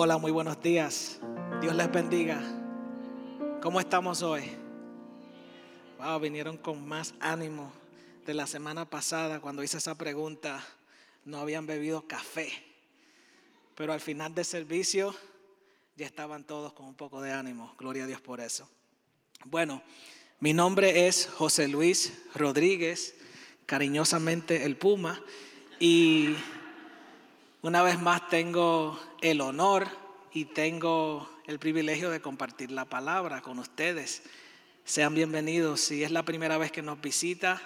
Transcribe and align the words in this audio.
Hola, 0.00 0.16
muy 0.16 0.30
buenos 0.30 0.62
días. 0.62 1.18
Dios 1.60 1.74
les 1.74 1.90
bendiga. 1.90 2.40
¿Cómo 3.60 3.80
estamos 3.80 4.22
hoy? 4.22 4.44
Wow, 5.98 6.20
vinieron 6.20 6.56
con 6.56 6.86
más 6.86 7.14
ánimo 7.18 7.72
de 8.24 8.32
la 8.32 8.46
semana 8.46 8.88
pasada 8.88 9.40
cuando 9.40 9.60
hice 9.64 9.78
esa 9.78 9.96
pregunta. 9.96 10.64
No 11.24 11.38
habían 11.38 11.66
bebido 11.66 12.06
café, 12.06 12.48
pero 13.74 13.92
al 13.92 14.00
final 14.00 14.32
del 14.36 14.44
servicio 14.44 15.16
ya 15.96 16.06
estaban 16.06 16.44
todos 16.44 16.74
con 16.74 16.86
un 16.86 16.94
poco 16.94 17.20
de 17.20 17.32
ánimo. 17.32 17.74
Gloria 17.76 18.04
a 18.04 18.06
Dios 18.06 18.20
por 18.20 18.40
eso. 18.40 18.70
Bueno, 19.46 19.82
mi 20.38 20.52
nombre 20.54 21.08
es 21.08 21.26
José 21.26 21.66
Luis 21.66 22.22
Rodríguez, 22.36 23.16
cariñosamente 23.66 24.64
el 24.64 24.76
Puma, 24.76 25.20
y 25.80 26.36
una 27.62 27.82
vez 27.82 28.00
más 28.00 28.28
tengo 28.28 28.98
el 29.20 29.40
honor 29.40 29.88
y 30.32 30.44
tengo 30.44 31.28
el 31.46 31.58
privilegio 31.58 32.10
de 32.10 32.20
compartir 32.20 32.70
la 32.70 32.84
palabra 32.84 33.42
con 33.42 33.58
ustedes. 33.58 34.22
Sean 34.84 35.14
bienvenidos. 35.14 35.80
Si 35.80 36.04
es 36.04 36.10
la 36.10 36.22
primera 36.22 36.56
vez 36.56 36.70
que 36.70 36.82
nos 36.82 37.00
visita, 37.00 37.60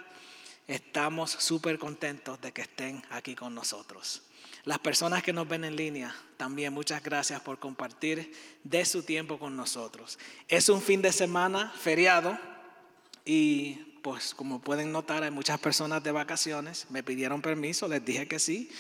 estamos 0.66 1.30
súper 1.30 1.78
contentos 1.78 2.40
de 2.40 2.52
que 2.52 2.62
estén 2.62 3.02
aquí 3.10 3.34
con 3.34 3.54
nosotros. 3.54 4.22
Las 4.64 4.78
personas 4.78 5.22
que 5.22 5.32
nos 5.32 5.46
ven 5.46 5.64
en 5.64 5.76
línea, 5.76 6.14
también 6.36 6.72
muchas 6.72 7.02
gracias 7.02 7.40
por 7.40 7.58
compartir 7.58 8.32
de 8.64 8.84
su 8.84 9.02
tiempo 9.02 9.38
con 9.38 9.56
nosotros. 9.56 10.18
Es 10.48 10.68
un 10.68 10.80
fin 10.80 11.02
de 11.02 11.12
semana 11.12 11.70
feriado 11.76 12.38
y 13.24 13.74
pues 14.02 14.34
como 14.34 14.60
pueden 14.60 14.90
notar 14.90 15.22
hay 15.22 15.30
muchas 15.30 15.60
personas 15.60 16.02
de 16.02 16.12
vacaciones. 16.12 16.86
Me 16.90 17.02
pidieron 17.02 17.42
permiso, 17.42 17.88
les 17.88 18.04
dije 18.04 18.26
que 18.26 18.38
sí 18.38 18.70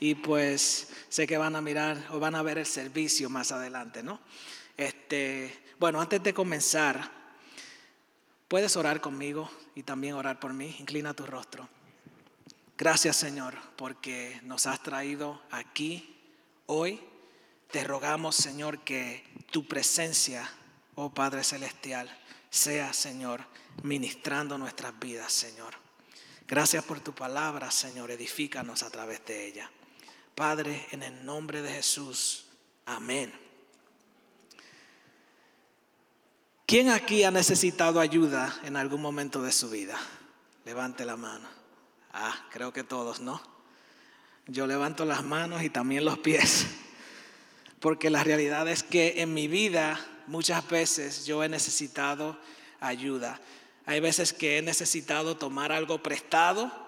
y 0.00 0.14
pues 0.14 0.88
sé 1.08 1.26
que 1.26 1.38
van 1.38 1.56
a 1.56 1.60
mirar 1.60 2.06
o 2.10 2.18
van 2.18 2.34
a 2.34 2.42
ver 2.42 2.58
el 2.58 2.66
servicio 2.66 3.30
más 3.30 3.52
adelante, 3.52 4.02
¿no? 4.02 4.20
Este, 4.76 5.64
bueno, 5.78 6.00
antes 6.00 6.22
de 6.22 6.34
comenzar, 6.34 7.10
puedes 8.48 8.76
orar 8.76 9.00
conmigo 9.00 9.50
y 9.74 9.82
también 9.82 10.14
orar 10.14 10.40
por 10.40 10.52
mí. 10.52 10.76
Inclina 10.78 11.14
tu 11.14 11.26
rostro. 11.26 11.68
Gracias, 12.76 13.16
Señor, 13.16 13.54
porque 13.76 14.40
nos 14.42 14.66
has 14.66 14.82
traído 14.82 15.40
aquí 15.50 16.16
hoy. 16.66 17.00
Te 17.70 17.84
rogamos, 17.84 18.36
Señor, 18.36 18.80
que 18.80 19.24
tu 19.50 19.66
presencia, 19.66 20.48
oh 20.96 21.12
Padre 21.12 21.44
celestial, 21.44 22.08
sea, 22.50 22.92
Señor, 22.92 23.44
ministrando 23.82 24.58
nuestras 24.58 24.98
vidas, 24.98 25.32
Señor. 25.32 25.74
Gracias 26.46 26.84
por 26.84 27.00
tu 27.00 27.14
palabra, 27.14 27.70
Señor. 27.70 28.10
Edifícanos 28.10 28.82
a 28.82 28.90
través 28.90 29.24
de 29.24 29.46
ella. 29.46 29.70
Padre, 30.34 30.86
en 30.90 31.02
el 31.02 31.24
nombre 31.24 31.62
de 31.62 31.72
Jesús. 31.72 32.46
Amén. 32.86 33.32
¿Quién 36.66 36.90
aquí 36.90 37.22
ha 37.24 37.30
necesitado 37.30 38.00
ayuda 38.00 38.58
en 38.64 38.76
algún 38.76 39.00
momento 39.00 39.42
de 39.42 39.52
su 39.52 39.70
vida? 39.70 39.96
Levante 40.64 41.04
la 41.04 41.16
mano. 41.16 41.46
Ah, 42.12 42.46
creo 42.50 42.72
que 42.72 42.82
todos, 42.82 43.20
¿no? 43.20 43.40
Yo 44.46 44.66
levanto 44.66 45.04
las 45.04 45.22
manos 45.22 45.62
y 45.62 45.70
también 45.70 46.04
los 46.04 46.18
pies. 46.18 46.66
Porque 47.80 48.10
la 48.10 48.24
realidad 48.24 48.66
es 48.66 48.82
que 48.82 49.20
en 49.22 49.34
mi 49.34 49.46
vida 49.46 50.00
muchas 50.26 50.66
veces 50.68 51.26
yo 51.26 51.44
he 51.44 51.48
necesitado 51.48 52.38
ayuda. 52.80 53.40
Hay 53.86 54.00
veces 54.00 54.32
que 54.32 54.58
he 54.58 54.62
necesitado 54.62 55.36
tomar 55.36 55.70
algo 55.70 56.02
prestado 56.02 56.83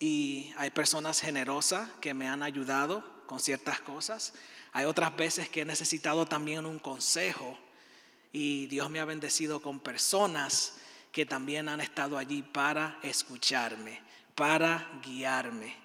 y 0.00 0.52
hay 0.56 0.70
personas 0.70 1.20
generosas 1.20 1.88
que 2.00 2.14
me 2.14 2.26
han 2.26 2.42
ayudado 2.42 3.04
con 3.26 3.38
ciertas 3.38 3.80
cosas. 3.80 4.32
Hay 4.72 4.86
otras 4.86 5.14
veces 5.14 5.50
que 5.50 5.60
he 5.60 5.64
necesitado 5.64 6.26
también 6.26 6.64
un 6.64 6.78
consejo 6.78 7.56
y 8.32 8.66
Dios 8.66 8.88
me 8.88 8.98
ha 8.98 9.04
bendecido 9.04 9.60
con 9.60 9.78
personas 9.78 10.78
que 11.12 11.26
también 11.26 11.68
han 11.68 11.80
estado 11.80 12.16
allí 12.16 12.42
para 12.42 12.98
escucharme, 13.02 14.00
para 14.34 14.88
guiarme 15.04 15.76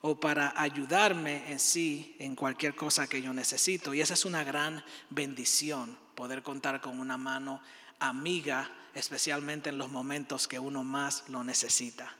o 0.00 0.18
para 0.18 0.58
ayudarme 0.60 1.50
en 1.52 1.58
sí 1.58 2.16
en 2.20 2.36
cualquier 2.36 2.74
cosa 2.74 3.06
que 3.06 3.20
yo 3.20 3.34
necesito. 3.34 3.92
Y 3.92 4.00
esa 4.00 4.14
es 4.14 4.24
una 4.24 4.44
gran 4.44 4.82
bendición, 5.10 5.98
poder 6.14 6.42
contar 6.42 6.80
con 6.80 7.00
una 7.00 7.18
mano 7.18 7.60
amiga, 7.98 8.70
especialmente 8.94 9.68
en 9.68 9.76
los 9.76 9.90
momentos 9.90 10.48
que 10.48 10.58
uno 10.58 10.84
más 10.84 11.28
lo 11.28 11.44
necesita. 11.44 12.14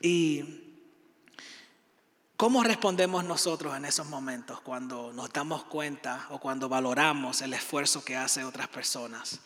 ¿Y 0.00 0.64
cómo 2.38 2.62
respondemos 2.62 3.22
nosotros 3.22 3.76
en 3.76 3.84
esos 3.84 4.06
momentos 4.06 4.60
cuando 4.62 5.12
nos 5.12 5.30
damos 5.30 5.64
cuenta 5.64 6.26
o 6.30 6.40
cuando 6.40 6.70
valoramos 6.70 7.42
el 7.42 7.52
esfuerzo 7.52 8.02
que 8.02 8.16
hacen 8.16 8.44
otras 8.44 8.68
personas, 8.68 9.40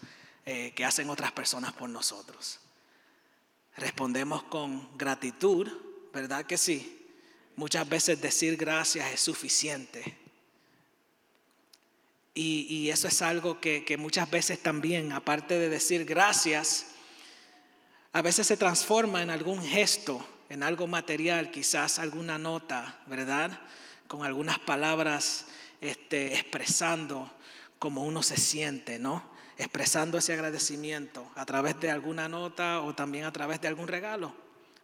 eh, 0.47 0.72
que 0.76 0.84
hacen 0.84 1.10
otras 1.10 1.32
personas 1.32 1.72
por 1.72 1.91
nosotros? 1.91 2.60
Respondemos 3.76 4.44
con 4.44 4.97
gratitud, 4.97 5.69
¿verdad 6.12 6.47
que 6.47 6.56
sí? 6.56 7.04
Muchas 7.56 7.88
veces 7.88 8.20
decir 8.20 8.56
gracias 8.56 9.12
es 9.12 9.20
suficiente. 9.20 10.19
Y, 12.37 12.91
eso 12.91 13.06
es 13.06 13.22
algo 13.22 13.60
que, 13.60 13.84
que, 13.84 13.97
muchas 13.97 14.28
veces 14.28 14.60
también, 14.60 15.12
aparte 15.12 15.56
de 15.56 15.69
decir 15.69 16.04
gracias, 16.04 16.87
a 18.12 18.22
veces 18.22 18.48
se 18.48 18.56
transforma 18.56 19.22
en 19.22 19.31
algún 19.31 19.62
gesto 19.62 20.25
en 20.49 20.62
algo 20.62 20.87
material, 20.87 21.50
quizás 21.50 21.99
alguna 21.99 22.38
nota, 22.38 23.00
¿verdad? 23.06 23.59
Con 24.09 24.25
algunas 24.25 24.59
palabras 24.59 25.47
este, 25.81 26.34
expresando 26.34 27.31
cómo 27.78 28.05
uno 28.05 28.22
se 28.22 28.37
siente, 28.37 28.99
¿no? 28.99 29.22
Expresando 29.59 30.19
ese 30.19 30.32
agradecimiento 30.32 31.31
a 31.34 31.44
través 31.44 31.78
de 31.81 31.91
alguna 31.91 32.28
nota 32.28 32.81
o 32.81 32.94
también 32.94 33.25
a 33.25 33.32
través 33.32 33.60
de 33.60 33.69
algún 33.69 33.88
regalo, 33.88 34.34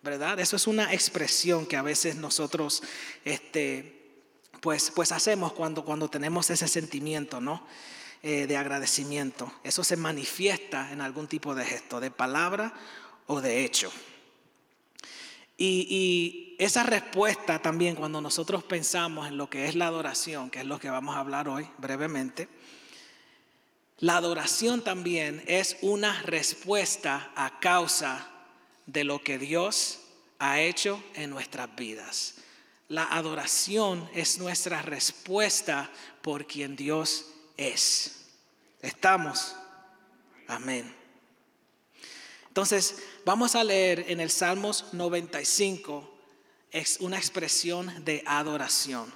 ¿verdad? 0.02 0.38
Eso 0.38 0.56
es 0.56 0.66
una 0.66 0.92
expresión 0.92 1.66
que 1.66 1.76
a 1.76 1.82
veces 1.82 2.16
nosotros, 2.16 2.82
este, 3.24 4.12
pues, 4.60 4.92
pues 4.94 5.12
hacemos 5.12 5.52
cuando, 5.52 5.84
cuando 5.84 6.08
tenemos 6.08 6.50
ese 6.50 6.68
sentimiento, 6.68 7.40
¿no? 7.40 7.66
Eh, 8.22 8.46
de 8.46 8.58
agradecimiento. 8.58 9.50
Eso 9.64 9.82
se 9.82 9.96
manifiesta 9.96 10.92
en 10.92 11.00
algún 11.00 11.26
tipo 11.26 11.54
de 11.54 11.64
gesto, 11.64 12.00
de 12.00 12.10
palabra 12.10 12.74
o 13.26 13.40
de 13.40 13.64
hecho. 13.64 13.90
Y, 15.62 16.56
esa 16.58 16.82
respuesta 16.82 17.58
también 17.58 17.94
cuando 17.94 18.20
nosotros 18.20 18.62
pensamos 18.64 19.28
en 19.28 19.38
lo 19.38 19.48
que 19.48 19.66
es 19.66 19.74
la 19.74 19.86
adoración, 19.86 20.50
que 20.50 20.60
es 20.60 20.66
lo 20.66 20.78
que 20.78 20.90
vamos 20.90 21.16
a 21.16 21.20
hablar 21.20 21.48
hoy 21.48 21.66
brevemente, 21.78 22.48
la 23.98 24.16
adoración 24.16 24.82
también 24.82 25.42
es 25.46 25.78
una 25.80 26.20
respuesta 26.22 27.32
a 27.34 27.60
causa 27.60 28.28
de 28.84 29.04
lo 29.04 29.22
que 29.22 29.38
Dios 29.38 30.00
ha 30.38 30.60
hecho 30.60 31.02
en 31.14 31.30
nuestras 31.30 31.74
vidas. 31.76 32.34
La 32.88 33.04
adoración 33.04 34.08
es 34.14 34.38
nuestra 34.38 34.82
respuesta 34.82 35.90
por 36.20 36.46
quien 36.46 36.76
Dios 36.76 37.26
es. 37.56 38.26
¿Estamos? 38.82 39.56
Amén. 40.46 40.94
Entonces, 42.48 42.96
vamos 43.24 43.54
a 43.54 43.64
leer 43.64 44.06
en 44.08 44.20
el 44.20 44.30
Salmos 44.30 44.86
95, 44.92 46.08
es 46.70 46.98
una 47.00 47.18
expresión 47.18 48.04
de 48.04 48.22
adoración, 48.26 49.12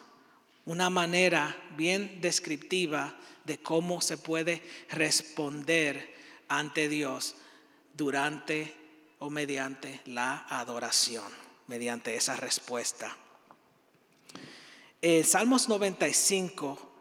una 0.64 0.90
manera 0.90 1.56
bien 1.76 2.20
descriptiva 2.20 3.16
de 3.44 3.58
cómo 3.58 4.00
se 4.00 4.16
puede 4.16 4.62
responder 4.90 6.14
ante 6.48 6.88
Dios 6.88 7.36
durante 7.94 8.74
o 9.18 9.30
mediante 9.30 10.00
la 10.06 10.46
adoración, 10.48 11.24
mediante 11.66 12.16
esa 12.16 12.36
respuesta. 12.36 13.16
El 15.00 15.24
Salmos 15.24 15.68
95 15.68 16.93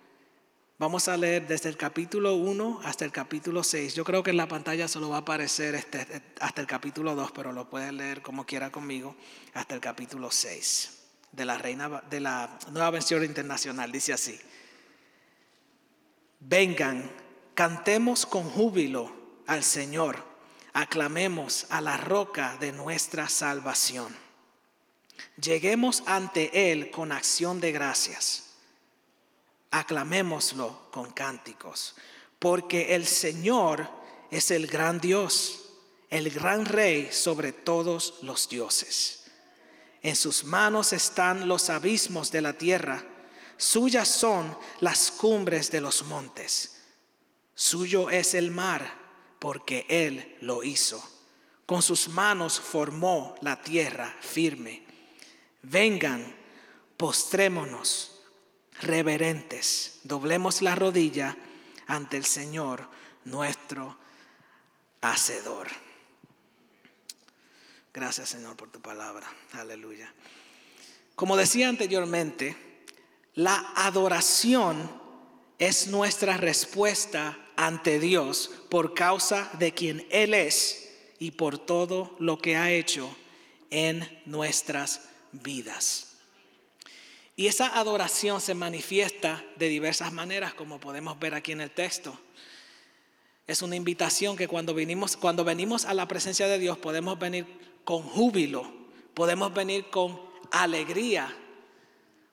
Vamos 0.84 1.08
a 1.08 1.16
leer 1.16 1.48
desde 1.48 1.70
el 1.70 1.78
capítulo 1.78 2.36
1 2.36 2.82
hasta 2.84 3.06
el 3.06 3.12
capítulo 3.14 3.64
6. 3.64 3.94
Yo 3.94 4.04
creo 4.04 4.22
que 4.22 4.32
en 4.32 4.36
la 4.36 4.50
pantalla 4.50 4.90
solo 4.90 5.08
va 5.08 5.16
a 5.16 5.20
aparecer 5.20 5.76
este, 5.76 6.06
hasta 6.42 6.60
el 6.60 6.68
capítulo 6.68 7.16
2, 7.16 7.32
pero 7.32 7.54
lo 7.54 7.70
pueden 7.70 7.96
leer 7.96 8.22
como 8.22 8.46
quiera 8.46 8.70
conmigo 8.70 9.16
hasta 9.54 9.76
el 9.76 9.80
capítulo 9.80 10.30
6 10.30 10.92
de 11.32 11.46
la, 11.46 11.58
reina, 11.58 12.04
de 12.10 12.20
la 12.20 12.60
nueva 12.72 12.90
versión 12.90 13.24
internacional. 13.24 13.94
Dice 13.94 14.12
así, 14.12 14.38
vengan, 16.42 17.10
cantemos 17.54 18.26
con 18.26 18.44
júbilo 18.44 19.10
al 19.48 19.64
Señor, 19.64 20.18
aclamemos 20.74 21.66
a 21.70 21.80
la 21.80 21.96
roca 21.96 22.58
de 22.60 22.74
nuestra 22.74 23.30
salvación. 23.30 24.14
Lleguemos 25.42 26.04
ante 26.08 26.74
Él 26.74 26.92
con 26.92 27.14
acción 27.14 27.62
de 27.62 27.72
gracias 27.72 28.53
aclamémoslo 29.74 30.88
con 30.92 31.12
cánticos, 31.12 31.96
porque 32.38 32.94
el 32.94 33.08
Señor 33.08 33.90
es 34.30 34.52
el 34.52 34.68
gran 34.68 35.00
Dios, 35.00 35.72
el 36.12 36.30
gran 36.30 36.66
Rey 36.66 37.10
sobre 37.12 37.52
todos 37.52 38.20
los 38.22 38.48
dioses. 38.48 39.26
En 40.04 40.16
sus 40.16 40.44
manos 40.44 40.94
están 40.94 41.48
los 41.48 41.72
abismos 41.72 42.32
de 42.32 42.42
la 42.42 42.54
tierra, 42.54 43.04
Suyas 43.58 44.10
son 44.10 44.56
las 44.80 45.10
cumbres 45.10 45.72
de 45.72 45.82
los 45.82 46.04
montes. 46.04 46.82
Suyo 47.56 48.10
es 48.10 48.34
el 48.34 48.52
mar, 48.52 48.94
porque 49.40 49.86
Él 49.90 50.38
lo 50.42 50.64
hizo. 50.64 51.02
Con 51.66 51.82
sus 51.82 52.10
manos 52.10 52.60
formó 52.60 53.36
la 53.42 53.62
tierra 53.62 54.16
firme. 54.22 54.84
Vengan, 55.62 56.36
postrémonos, 56.98 58.13
reverentes, 58.82 60.00
doblemos 60.04 60.62
la 60.62 60.76
rodilla 60.76 61.38
ante 61.88 62.18
el 62.18 62.26
Señor 62.26 62.88
nuestro 63.26 63.98
Hacedor. 65.02 65.68
Gracias 67.94 68.30
Señor 68.30 68.56
por 68.56 68.72
tu 68.72 68.82
palabra. 68.82 69.28
Aleluya. 69.54 70.12
Como 71.16 71.38
decía 71.38 71.70
anteriormente, 71.70 72.56
la 73.36 73.74
adoración 73.76 74.92
es 75.60 75.88
nuestra 75.88 76.38
respuesta 76.38 77.38
ante 77.56 78.00
Dios 78.00 78.52
por 78.70 78.94
causa 78.94 79.50
de 79.60 79.74
quien 79.74 80.08
Él 80.10 80.34
es 80.34 80.92
y 81.20 81.32
por 81.32 81.58
todo 81.58 82.16
lo 82.20 82.40
que 82.40 82.56
ha 82.58 82.72
hecho 82.72 83.16
en 83.70 84.22
nuestras 84.26 85.02
vidas. 85.32 86.13
Y 87.36 87.48
esa 87.48 87.80
adoración 87.80 88.42
se 88.42 88.54
manifiesta 88.54 89.44
de 89.56 89.68
diversas 89.68 90.14
maneras, 90.14 90.54
como 90.54 90.80
podemos 90.80 91.18
ver 91.20 91.34
aquí 91.34 91.52
en 91.52 91.62
el 91.62 91.72
texto. 91.72 92.18
Es 93.48 93.62
una 93.62 93.76
invitación 93.76 94.38
que 94.38 94.48
cuando 94.48 94.74
venimos, 94.74 95.18
cuando 95.18 95.44
venimos 95.44 95.86
a 95.86 95.94
la 95.94 96.08
presencia 96.08 96.48
de 96.48 96.60
Dios 96.60 96.78
podemos 96.78 97.20
venir 97.20 97.46
con 97.84 98.04
júbilo, 98.04 98.72
podemos 99.14 99.54
venir 99.54 99.90
con 99.90 100.22
alegría, 100.52 101.36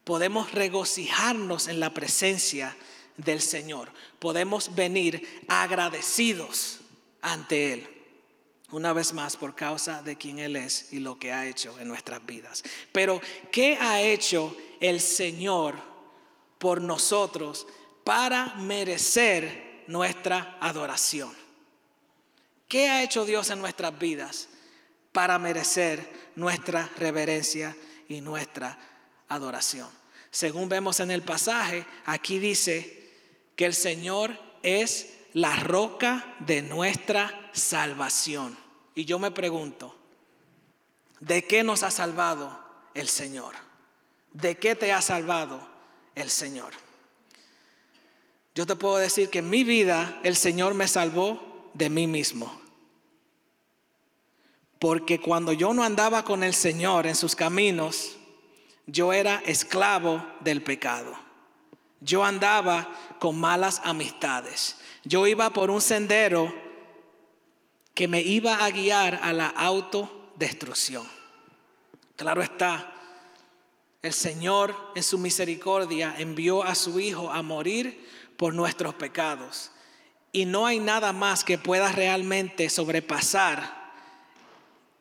podemos 0.05 0.53
regocijarnos 0.53 1.67
en 1.67 1.81
la 1.81 1.93
presencia 1.93 2.77
del 3.17 3.41
Señor, 3.41 3.91
podemos 4.19 4.75
venir 4.75 5.45
agradecidos 5.49 6.81
ante 7.23 7.73
Él. 7.73 7.89
Una 8.71 8.93
vez 8.93 9.13
más, 9.15 9.37
por 9.37 9.57
causa 9.57 10.01
de 10.03 10.17
quien 10.17 10.39
Él 10.39 10.55
es 10.55 10.93
y 10.93 11.01
lo 11.01 11.19
que 11.19 11.33
ha 11.33 11.47
hecho 11.47 11.77
en 11.81 11.89
nuestras 11.89 12.25
vidas. 12.25 12.63
Pero, 12.93 13.21
¿qué 13.51 13.77
ha 13.81 14.01
hecho 14.01 14.57
el 14.81 15.01
Señor 15.01 15.75
por 16.59 16.81
nosotros 16.81 17.67
para 18.05 18.55
merecer 18.57 19.85
nuestra 19.87 20.59
adoración? 20.61 21.33
¿Qué 22.69 22.89
ha 22.89 23.03
hecho 23.03 23.25
Dios 23.25 23.51
en 23.51 23.61
nuestras 23.61 23.99
vidas 23.99 24.49
para 25.13 25.39
merecer 25.39 26.31
nuestra 26.37 26.89
reverencia 26.97 27.77
y 28.09 28.21
nuestra 28.21 28.79
adoración. 29.29 29.89
Según 30.31 30.69
vemos 30.69 31.01
en 31.01 31.11
el 31.11 31.23
pasaje, 31.23 31.87
aquí 32.07 32.39
dice 32.39 33.11
que 33.57 33.67
el 33.67 33.75
Señor 33.75 34.39
es 34.63 35.19
la 35.33 35.57
roca 35.57 36.37
de 36.41 36.63
nuestra 36.63 37.51
salvación. 37.53 38.57
Y 38.95 39.05
yo 39.05 39.19
me 39.19 39.31
pregunto, 39.31 39.97
¿de 41.21 41.45
qué 41.45 41.63
nos 41.63 41.83
ha 41.83 41.91
salvado 41.91 42.65
el 42.95 43.09
Señor? 43.09 43.55
¿De 44.33 44.57
qué 44.57 44.75
te 44.75 44.93
ha 44.93 45.03
salvado 45.03 45.61
el 46.15 46.31
Señor? 46.31 46.73
Yo 48.55 48.67
te 48.67 48.77
puedo 48.77 48.97
decir 48.97 49.31
que 49.31 49.39
en 49.39 49.51
mi 49.51 49.65
vida 49.65 50.21
el 50.23 50.37
Señor 50.37 50.75
me 50.75 50.89
salvó 50.89 51.71
de 51.75 51.91
mí 51.91 52.07
mismo. 52.07 52.61
Porque 54.79 55.21
cuando 55.21 55.53
yo 55.53 55.75
no 55.75 55.85
andaba 55.85 56.25
con 56.25 56.43
el 56.43 56.55
Señor 56.55 57.07
en 57.07 57.15
sus 57.15 57.37
caminos, 57.37 58.17
yo 58.87 59.13
era 59.13 59.43
esclavo 59.47 60.25
del 60.41 60.63
pecado. 60.63 61.15
Yo 62.01 62.25
andaba 62.25 62.89
con 63.19 63.39
malas 63.39 63.81
amistades. 63.85 64.77
Yo 65.05 65.27
iba 65.27 65.51
por 65.51 65.71
un 65.71 65.81
sendero 65.81 66.53
que 67.95 68.09
me 68.09 68.23
iba 68.23 68.65
a 68.65 68.71
guiar 68.71 69.21
a 69.23 69.33
la 69.33 69.49
autodestrucción. 69.49 71.07
Claro 72.17 72.43
está, 72.43 72.90
el 74.03 74.13
Señor 74.13 74.75
en 74.95 75.03
su 75.03 75.19
misericordia 75.19 76.15
envió 76.19 76.63
a 76.63 76.75
su 76.75 77.01
Hijo 77.01 77.31
a 77.31 77.43
morir 77.43 78.07
por 78.37 78.55
nuestros 78.55 78.95
pecados. 78.95 79.71
Y 80.33 80.47
no 80.47 80.67
hay 80.67 80.79
nada 80.79 81.13
más 81.13 81.45
que 81.45 81.59
pueda 81.59 81.93
realmente 81.93 82.71
sobrepasar 82.71 83.79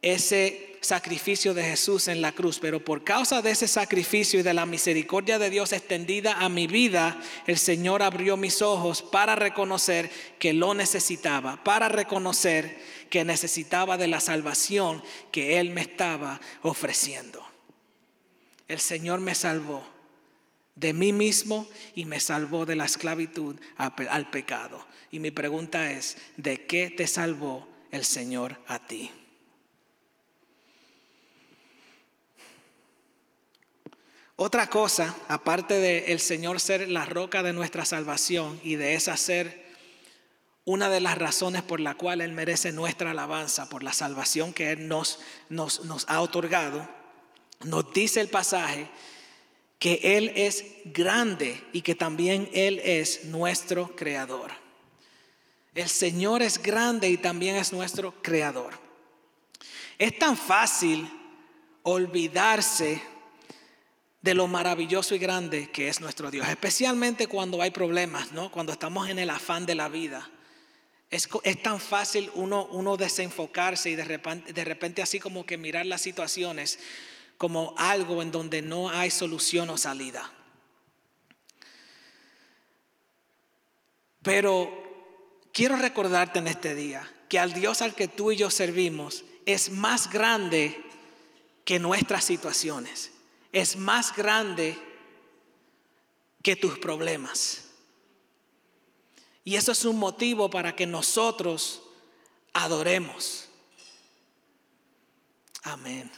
ese 0.02 0.78
sacrificio 0.82 1.54
de 1.54 1.64
Jesús 1.64 2.08
en 2.08 2.22
la 2.22 2.32
cruz, 2.32 2.60
pero 2.60 2.84
por 2.84 3.04
causa 3.04 3.42
de 3.42 3.52
ese 3.52 3.68
sacrificio 3.68 4.40
y 4.40 4.44
de 4.44 4.54
la 4.54 4.66
misericordia 4.66 5.38
de 5.38 5.50
Dios 5.50 5.74
extendida 5.74 6.40
a 6.40 6.50
mi 6.50 6.68
vida, 6.68 7.22
el 7.48 7.58
Señor 7.58 8.02
abrió 8.02 8.38
mis 8.38 8.62
ojos 8.62 9.02
para 9.02 9.36
reconocer 9.36 10.10
que 10.40 10.54
lo 10.54 10.74
necesitaba, 10.74 11.64
para 11.64 11.90
reconocer 11.90 12.80
que 13.10 13.26
necesitaba 13.26 13.98
de 13.98 14.08
la 14.08 14.20
salvación 14.20 15.04
que 15.32 15.60
Él 15.60 15.72
me 15.72 15.82
estaba 15.82 16.40
ofreciendo. 16.62 17.49
El 18.70 18.80
Señor 18.80 19.20
me 19.20 19.36
salvó 19.36 19.84
de 20.76 20.94
mí 20.94 21.12
mismo 21.12 21.68
y 21.96 22.06
me 22.06 22.22
salvó 22.22 22.66
de 22.66 22.78
la 22.78 22.86
esclavitud 22.86 23.60
al 23.76 24.30
pecado. 24.30 24.86
Y 25.12 25.20
mi 25.20 25.32
pregunta 25.32 25.92
es, 25.92 26.18
¿de 26.38 26.66
qué 26.66 26.90
te 26.90 27.08
salvó 27.08 27.68
el 27.92 28.06
Señor 28.06 28.58
a 28.68 28.80
ti? 28.88 29.12
Otra 34.38 34.70
cosa, 34.70 35.18
aparte 35.28 35.74
de 35.74 36.14
el 36.14 36.22
Señor 36.22 36.62
ser 36.62 36.88
la 36.88 37.06
roca 37.06 37.44
de 37.44 37.52
nuestra 37.52 37.84
salvación 37.84 38.58
y 38.64 38.76
de 38.76 38.94
esa 38.94 39.18
ser 39.18 39.68
una 40.64 40.90
de 40.90 41.02
las 41.02 41.18
razones 41.18 41.64
por 41.64 41.80
la 41.80 41.96
cual 41.96 42.22
Él 42.22 42.32
merece 42.32 42.72
nuestra 42.72 43.12
alabanza, 43.12 43.68
por 43.68 43.84
la 43.84 43.92
salvación 43.92 44.54
que 44.54 44.72
Él 44.72 44.88
nos, 44.88 45.20
nos, 45.50 45.84
nos 45.84 46.06
ha 46.08 46.22
otorgado, 46.22 46.88
nos 47.66 47.92
dice 47.94 48.22
el 48.22 48.30
pasaje 48.30 48.88
que 49.78 50.00
Él 50.04 50.32
es 50.36 50.66
grande 50.86 51.62
y 51.72 51.82
que 51.82 51.96
también 51.96 52.50
Él 52.54 52.82
es 52.84 53.26
nuestro 53.26 53.96
creador. 53.96 54.52
El 55.74 55.90
Señor 55.90 56.42
es 56.42 56.62
grande 56.62 57.10
y 57.10 57.18
también 57.18 57.56
es 57.56 57.72
nuestro 57.72 58.22
creador. 58.22 58.74
Es 59.98 60.18
tan 60.20 60.36
fácil 60.36 61.10
olvidarse 61.84 63.02
de 64.22 64.34
lo 64.34 64.48
maravilloso 64.48 65.16
y 65.16 65.20
grande 65.20 65.72
que 65.72 65.88
es 65.88 66.02
nuestro 66.02 66.30
Dios, 66.30 66.48
especialmente 66.50 67.28
cuando 67.28 67.62
hay 67.62 67.72
problemas, 67.72 68.34
¿no? 68.34 68.52
cuando 68.52 68.74
estamos 68.74 69.10
en 69.10 69.20
el 69.20 69.30
afán 69.30 69.66
de 69.66 69.76
la 69.76 69.88
vida. 69.88 70.30
Es, 71.10 71.28
tan 71.64 71.80
fácil 71.80 72.30
uno, 72.36 72.98
desenfocarse 72.98 73.90
y 73.90 73.96
de 73.96 74.66
repente 74.66 75.02
así 75.02 75.20
como 75.20 75.46
que 75.46 75.58
mirar 75.58 75.86
las 75.86 76.02
situaciones 76.02 76.80
como 77.40 77.74
algo 77.78 78.22
en 78.22 78.30
donde 78.30 78.62
no 78.62 78.92
hay 78.92 79.10
solución 79.10 79.72
o 79.72 79.78
salida. 79.78 80.32
Pero 84.22 84.70
quiero 85.52 85.76
recordarte 85.76 86.38
en 86.38 86.48
este 86.48 86.76
día 86.76 87.12
que 87.28 87.40
al 87.40 87.54
Dios 87.54 87.82
al 87.82 87.96
que 87.96 88.08
tú 88.08 88.32
y 88.32 88.36
yo 88.36 88.52
servimos 88.52 89.24
es 89.48 89.72
más 89.72 90.12
grande 90.12 90.80
que 91.66 91.80
nuestras 91.80 92.24
situaciones 92.24 93.14
es 93.52 93.76
más 93.76 94.16
grande 94.16 94.78
que 96.42 96.56
tus 96.56 96.78
problemas. 96.80 97.66
Y 99.44 99.56
eso 99.56 99.72
es 99.72 99.86
un 99.86 99.98
motivo 99.98 100.50
para 100.50 100.76
que 100.76 100.86
nosotros 100.86 101.82
adoremos. 102.54 103.48
Amén. 105.64 106.12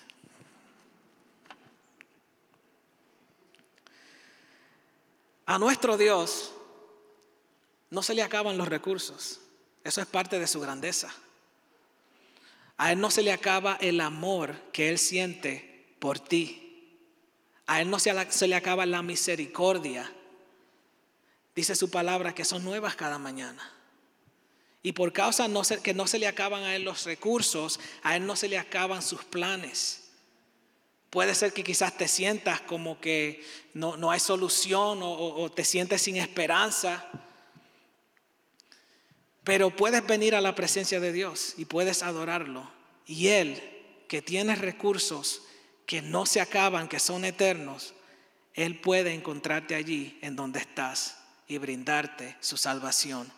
A 5.52 5.60
nuestro 5.60 5.98
Dios 5.98 6.54
no 7.90 8.02
se 8.04 8.16
le 8.16 8.24
acaban 8.24 8.58
los 8.58 8.70
recursos. 8.70 9.42
Eso 9.84 10.00
es 10.00 10.08
parte 10.08 10.40
de 10.40 10.48
su 10.48 10.62
grandeza. 10.62 11.14
A 12.78 12.94
Él 12.94 13.02
no 13.02 13.12
se 13.12 13.22
le 13.22 13.34
acaba 13.34 13.78
el 13.82 14.00
amor 14.00 14.56
que 14.72 14.88
Él 14.88 14.98
siente 14.98 15.94
por 16.00 16.20
ti. 16.22 16.96
A 17.68 17.82
Él 17.82 17.90
no 17.90 18.00
se, 18.00 18.48
le 18.48 18.56
acaba 18.56 18.86
la 18.86 19.02
misericordia. 19.02 20.10
Dice 21.54 21.76
su 21.76 21.92
palabra 21.92 22.34
que 22.34 22.46
son 22.46 22.64
nuevas 22.64 22.96
cada 22.96 23.20
mañana. 23.20 23.74
Y 24.82 24.94
por 24.94 25.12
causa 25.12 25.50
no 25.50 25.64
que 25.84 25.94
no 25.94 26.08
se 26.08 26.18
le 26.18 26.28
acaban 26.28 26.64
a 26.64 26.78
Él 26.78 26.84
los 26.84 27.04
recursos, 27.04 27.78
a 28.04 28.16
Él 28.16 28.26
no 28.26 28.38
se 28.38 28.48
le 28.48 28.58
acaban 28.58 29.02
sus 29.02 29.26
planes. 29.26 30.01
Puede 31.12 31.36
ser 31.36 31.54
que 31.54 31.64
quizás 31.64 31.96
te 31.96 32.08
sientas 32.08 32.62
como 32.62 33.00
que 33.00 33.46
no, 33.76 34.10
hay 34.10 34.20
solución 34.20 35.00
o 35.04 35.52
te 35.52 35.64
sientes 35.64 36.02
sin 36.02 36.16
esperanza. 36.16 37.06
Pero 39.44 39.76
puedes 39.76 40.06
venir 40.06 40.36
a 40.36 40.42
la 40.42 40.56
presencia 40.56 41.00
de 41.00 41.12
Dios 41.12 41.56
y 41.58 41.66
puedes 41.66 42.02
adorarlo. 42.02 42.70
Y 43.06 43.28
Él, 43.28 43.62
que 44.08 44.22
tiene 44.22 44.56
recursos, 44.56 45.42
que 45.86 46.02
no 46.02 46.26
se 46.26 46.40
acaban, 46.40 46.88
que 46.88 47.00
son 47.00 47.26
eternos, 47.26 47.94
Él 48.54 48.80
puede 48.80 49.14
encontrarte 49.14 49.76
allí 49.76 50.18
en 50.22 50.36
donde 50.36 50.60
estás 50.60 51.18
y 51.48 51.58
brindarte 51.58 52.38
su 52.40 52.56
salvación 52.56 53.30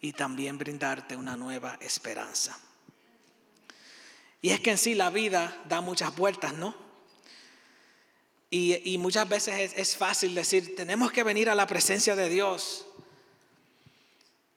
y 0.00 0.12
también 0.12 0.58
brindarte 0.58 1.16
una 1.16 1.36
nueva 1.36 1.78
esperanza. 1.80 2.58
Y 4.42 4.50
es 4.50 4.60
que 4.60 4.72
en 4.72 4.78
sí 4.78 4.94
la 4.94 5.10
vida 5.10 5.56
da 5.68 5.80
muchas 5.80 6.14
vueltas, 6.14 6.52
¿no? 6.52 6.87
Y, 8.50 8.96
muchas 8.98 9.28
veces 9.28 9.74
es, 9.76 9.96
fácil 9.96 10.34
decir, 10.34 10.74
tenemos 10.74 11.12
que 11.12 11.22
venir 11.22 11.50
a 11.50 11.54
la 11.54 11.66
presencia 11.66 12.16
de 12.16 12.30
Dios 12.30 12.86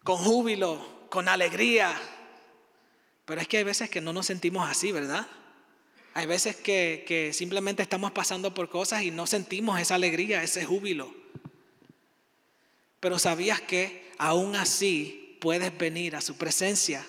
con 0.03 0.17
júbilo, 0.17 1.07
con 1.09 1.27
alegría. 1.27 1.93
Pero 3.25 3.41
es 3.41 3.47
que 3.47 3.57
hay 3.57 3.63
veces 3.63 3.89
que 3.89 3.99
no 3.99 4.13
nos 4.13 4.27
sentimos 4.27 4.69
así, 4.69 4.93
¿verdad? 4.93 5.27
Hay 6.13 6.25
veces 6.25 6.55
que, 6.55 7.03
que 7.05 7.33
simplemente 7.33 7.83
estamos 7.83 8.11
pasando 8.11 8.53
por 8.53 8.69
cosas 8.69 9.03
y 9.03 9.11
no 9.11 9.27
sentimos 9.27 9.79
esa 9.79 9.95
alegría, 9.95 10.41
ese 10.41 10.63
júbilo. 10.63 11.13
Pero 13.01 13.19
sabías 13.19 13.59
que 13.59 14.09
aún 14.17 14.55
así 14.55 15.37
puedes 15.41 15.77
venir 15.77 16.15
a 16.15 16.21
su 16.21 16.37
presencia 16.37 17.05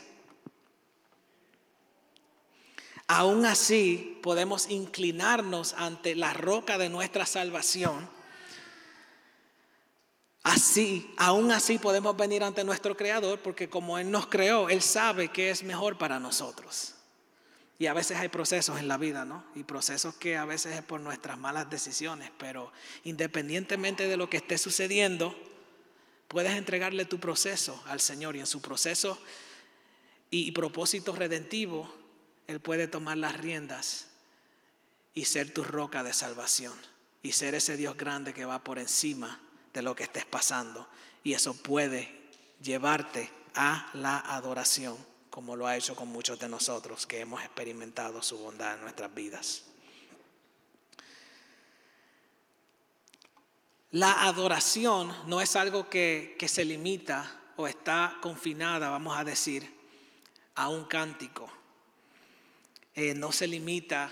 Aún 3.15 3.45
así 3.45 4.19
podemos 4.23 4.71
inclinarnos 4.71 5.75
ante 5.75 6.15
la 6.15 6.33
roca 6.33 6.79
de 6.79 6.89
nuestra 6.89 7.27
salvación. 7.27 8.09
Así, 10.43 11.13
aún 11.19 11.53
así 11.53 11.77
podemos 11.77 12.17
venir 12.17 12.43
ante 12.43 12.65
nuestro 12.65 12.97
Creador 12.97 13.39
porque 13.41 13.69
como 13.69 13.99
Él 13.99 14.11
nos 14.11 14.29
creó, 14.29 14.71
Él 14.71 14.81
sabe 14.81 15.29
qué 15.29 15.51
es 15.51 15.63
mejor 15.63 15.99
para 15.99 16.19
nosotros. 16.19 16.95
Y 17.79 17.87
a 17.87 17.93
veces 17.93 18.17
hay 18.17 18.31
procesos 18.31 18.79
en 18.79 18.89
la 18.89 18.97
vida, 18.97 19.27
¿no? 19.27 19.45
Y 19.55 19.65
procesos 19.65 20.15
que 20.15 20.39
a 20.39 20.47
veces 20.47 20.75
es 20.75 20.83
por 20.83 20.99
nuestras 20.99 21.37
malas 21.37 21.69
decisiones, 21.69 22.31
pero 22.39 22.73
independientemente 23.05 24.09
de 24.09 24.17
lo 24.17 24.31
que 24.31 24.39
esté 24.39 24.57
sucediendo, 24.57 25.37
puedes 26.29 26.55
entregarle 26.55 27.05
tu 27.05 27.21
proceso 27.21 27.79
al 27.89 28.01
Señor 28.01 28.37
y 28.37 28.41
en 28.41 28.47
su 28.47 28.63
proceso 28.63 29.19
y 30.31 30.51
propósito 30.53 31.15
redentivo 31.15 32.01
él 32.47 32.61
puede 32.61 32.89
tomar 32.89 33.17
las 33.17 33.37
riendas 33.37 34.09
y 35.15 35.25
ser 35.25 35.53
tu 35.53 35.65
roca 35.65 36.03
de 36.03 36.13
salvación 36.13 36.75
y 37.23 37.33
ser 37.33 37.55
ese 37.55 37.77
Dios 37.77 37.97
grande 37.97 38.35
que 38.35 38.45
va 38.45 38.65
por 38.65 38.79
encima 38.79 39.41
de 39.73 39.83
lo 39.83 39.95
que 39.95 40.05
estés 40.05 40.25
pasando. 40.25 40.89
Y 41.23 41.35
eso 41.35 41.55
puede 41.55 42.31
llevarte 42.61 43.31
a 43.55 43.91
la 43.95 44.19
adoración, 44.19 44.97
como 45.31 45.57
lo 45.57 45.67
ha 45.67 45.77
hecho 45.77 45.95
con 45.95 46.09
muchos 46.09 46.39
de 46.39 46.49
nosotros 46.49 47.07
que 47.07 47.21
hemos 47.21 47.43
experimentado 47.43 48.23
su 48.23 48.39
bondad 48.39 48.75
en 48.75 48.83
nuestras 48.83 49.15
vidas. 49.15 49.65
La 53.93 54.25
adoración 54.25 55.15
no 55.27 55.41
es 55.43 55.55
algo 55.55 55.91
que, 55.91 56.35
que 56.39 56.49
se 56.49 56.65
limita 56.65 57.41
o 57.57 57.69
está 57.69 58.17
confinada, 58.23 58.89
vamos 58.89 59.17
a 59.17 59.23
decir, 59.23 59.71
a 60.55 60.69
un 60.71 60.87
cántico 60.87 61.51
eh, 62.95 63.15
no 63.15 63.33
se 63.33 63.47
limita 63.47 64.11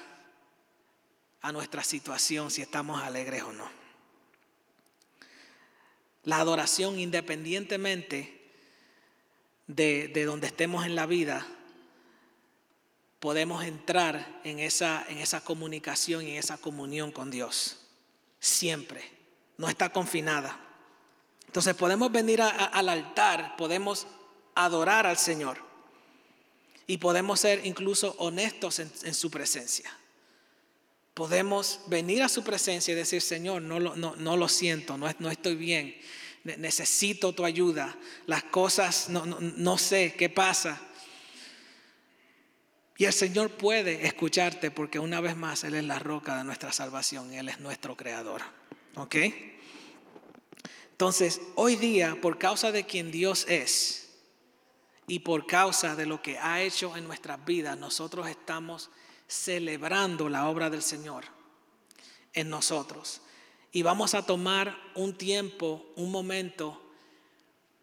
a 1.43 1.53
nuestra 1.53 1.83
situación 1.85 2.51
si 2.51 2.63
estamos 2.63 3.03
alegres 3.03 3.43
o 3.43 3.53
no. 3.53 3.69
La 6.25 6.37
adoración 6.37 6.99
independientemente 6.99 8.53
de, 9.67 10.09
de 10.09 10.25
donde 10.25 10.49
estemos 10.49 10.85
en 10.85 10.95
la 10.95 11.07
vida, 11.07 11.47
podemos 13.21 13.65
entrar 13.65 14.41
en 14.45 14.59
esa, 14.59 15.05
en 15.09 15.19
esa 15.19 15.43
comunicación 15.43 16.27
y 16.27 16.33
en 16.33 16.37
esa 16.37 16.59
comunión 16.59 17.13
con 17.13 17.31
Dios. 17.31 17.87
Siempre. 18.39 19.03
No 19.59 19.69
está 19.69 19.93
confinada. 19.93 20.59
Entonces 21.47 21.75
podemos 21.75 22.11
venir 22.11 22.41
al 22.41 22.89
altar, 22.89 23.57
podemos 23.57 24.07
adorar 24.55 25.07
al 25.07 25.19
Señor 25.19 25.70
y 26.91 26.99
podemos 26.99 27.39
ser 27.39 27.65
incluso 27.65 28.17
honestos 28.19 28.81
en, 28.81 29.15
su 29.15 29.31
presencia. 29.31 29.97
Podemos 31.15 31.83
venir 31.87 32.21
a 32.21 32.29
su 32.29 32.43
presencia 32.43 32.91
y 32.91 32.97
decir, 32.97 33.23
Señor, 33.23 33.63
no 33.63 33.79
lo, 33.79 33.95
no, 33.95 34.37
lo 34.37 34.49
siento, 34.49 34.99
no, 34.99 35.09
no, 35.21 35.31
estoy 35.31 35.55
bien, 35.55 35.97
necesito 36.43 37.33
tu 37.33 37.45
ayuda, 37.45 37.97
las 38.27 38.43
cosas, 38.43 39.09
no, 39.09 39.25
no 39.25 39.79
sé 39.79 40.17
qué 40.19 40.31
pasa. 40.31 40.81
Y 42.97 43.05
el 43.05 43.13
Señor 43.13 43.53
puede 43.53 44.05
escucharte 44.05 44.73
porque 44.73 44.99
una 44.99 45.21
vez 45.21 45.37
más 45.37 45.63
Él 45.63 45.75
es 45.75 45.85
la 45.85 46.01
roca 46.01 46.39
de 46.39 46.43
nuestra 46.43 46.73
salvación, 46.73 47.33
Él 47.33 47.51
es 47.51 47.61
nuestro 47.61 47.97
creador. 47.97 48.43
¿Ok? 48.97 49.15
Entonces, 50.91 51.41
hoy 51.55 51.77
día, 51.77 52.19
por 52.21 52.37
causa 52.37 52.73
de 52.73 52.85
quien 52.85 53.13
Dios 53.13 53.47
es, 53.49 54.10
y 55.11 55.19
por 55.19 55.45
causa 55.45 55.97
de 55.97 56.07
lo 56.07 56.23
que 56.23 56.39
ha 56.39 56.61
hecho 56.61 56.97
en 56.97 57.05
nuestras 57.05 57.45
vidas, 57.45 57.77
nosotros 57.77 58.29
estamos 58.29 58.91
celebrando 59.27 60.29
la 60.29 60.49
obra 60.49 60.71
del 60.71 60.85
Señor 60.85 61.25
en 62.33 62.49
nosotros. 62.49 63.21
Y 63.73 63.83
vamos 63.83 64.15
a 64.15 64.25
tomar 64.25 64.79
un 64.95 65.19
tiempo, 65.19 65.85
un 65.97 66.13
momento 66.13 66.81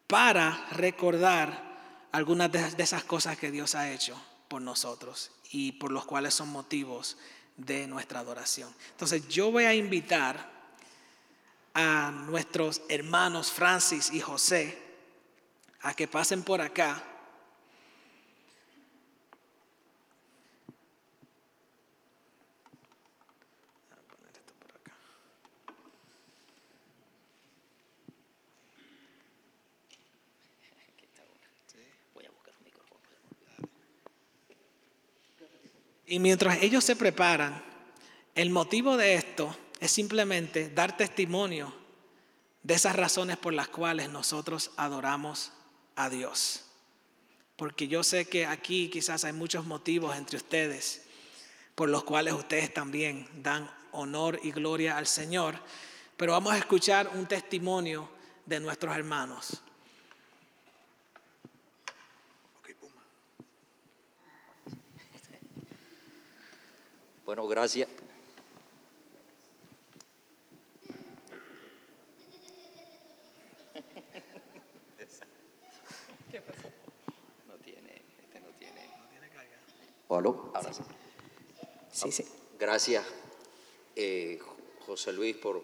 para 0.06 0.68
recordar 0.72 2.08
algunas 2.12 2.50
de 2.50 2.82
esas 2.82 3.04
cosas 3.04 3.36
que 3.36 3.50
Dios 3.50 3.74
ha 3.74 3.92
hecho 3.92 4.18
por 4.48 4.62
nosotros 4.62 5.30
y 5.50 5.72
por 5.72 5.92
los 5.92 6.06
cuales 6.06 6.32
son 6.32 6.48
motivos 6.48 7.18
de 7.58 7.86
nuestra 7.88 8.20
adoración. 8.20 8.74
Entonces 8.92 9.28
yo 9.28 9.52
voy 9.52 9.64
a 9.64 9.74
invitar 9.74 10.50
a 11.74 12.10
nuestros 12.10 12.80
hermanos 12.88 13.52
Francis 13.52 14.14
y 14.14 14.20
José 14.20 14.82
a 15.82 15.92
que 15.92 16.08
pasen 16.08 16.42
por 16.42 16.62
acá 16.62 17.04
Y 36.10 36.20
mientras 36.20 36.62
ellos 36.62 36.84
se 36.84 36.96
preparan, 36.96 37.62
el 38.34 38.48
motivo 38.48 38.96
de 38.96 39.14
esto 39.14 39.54
es 39.78 39.90
simplemente 39.90 40.70
dar 40.70 40.96
testimonio 40.96 41.74
de 42.62 42.74
esas 42.74 42.96
razones 42.96 43.36
por 43.36 43.52
las 43.52 43.68
cuales 43.68 44.08
nosotros 44.08 44.70
adoramos 44.78 45.52
a 45.96 46.08
Dios. 46.08 46.64
Porque 47.56 47.88
yo 47.88 48.02
sé 48.02 48.24
que 48.24 48.46
aquí 48.46 48.88
quizás 48.88 49.24
hay 49.24 49.34
muchos 49.34 49.66
motivos 49.66 50.16
entre 50.16 50.38
ustedes 50.38 51.02
por 51.74 51.90
los 51.90 52.04
cuales 52.04 52.32
ustedes 52.32 52.72
también 52.72 53.28
dan 53.42 53.70
honor 53.92 54.40
y 54.42 54.50
gloria 54.50 54.96
al 54.96 55.06
Señor. 55.06 55.56
Pero 56.16 56.32
vamos 56.32 56.54
a 56.54 56.58
escuchar 56.58 57.10
un 57.14 57.26
testimonio 57.26 58.08
de 58.46 58.60
nuestros 58.60 58.96
hermanos. 58.96 59.62
Bueno, 67.28 67.46
gracias. 67.46 67.86
¿Qué 76.30 76.40
pasó? 76.40 76.68
No 77.46 77.56
tiene, 77.62 78.00
este 78.22 78.40
no 78.40 78.48
tiene. 78.58 78.88
No 78.96 79.08
tiene 79.10 79.28
carga. 79.28 79.58
Ahora 80.08 80.72
sí. 80.72 80.82
Sí, 81.92 82.12
sí. 82.12 82.24
Gracias, 82.58 83.04
eh, 83.94 84.40
José 84.86 85.12
Luis, 85.12 85.36
por, 85.36 85.62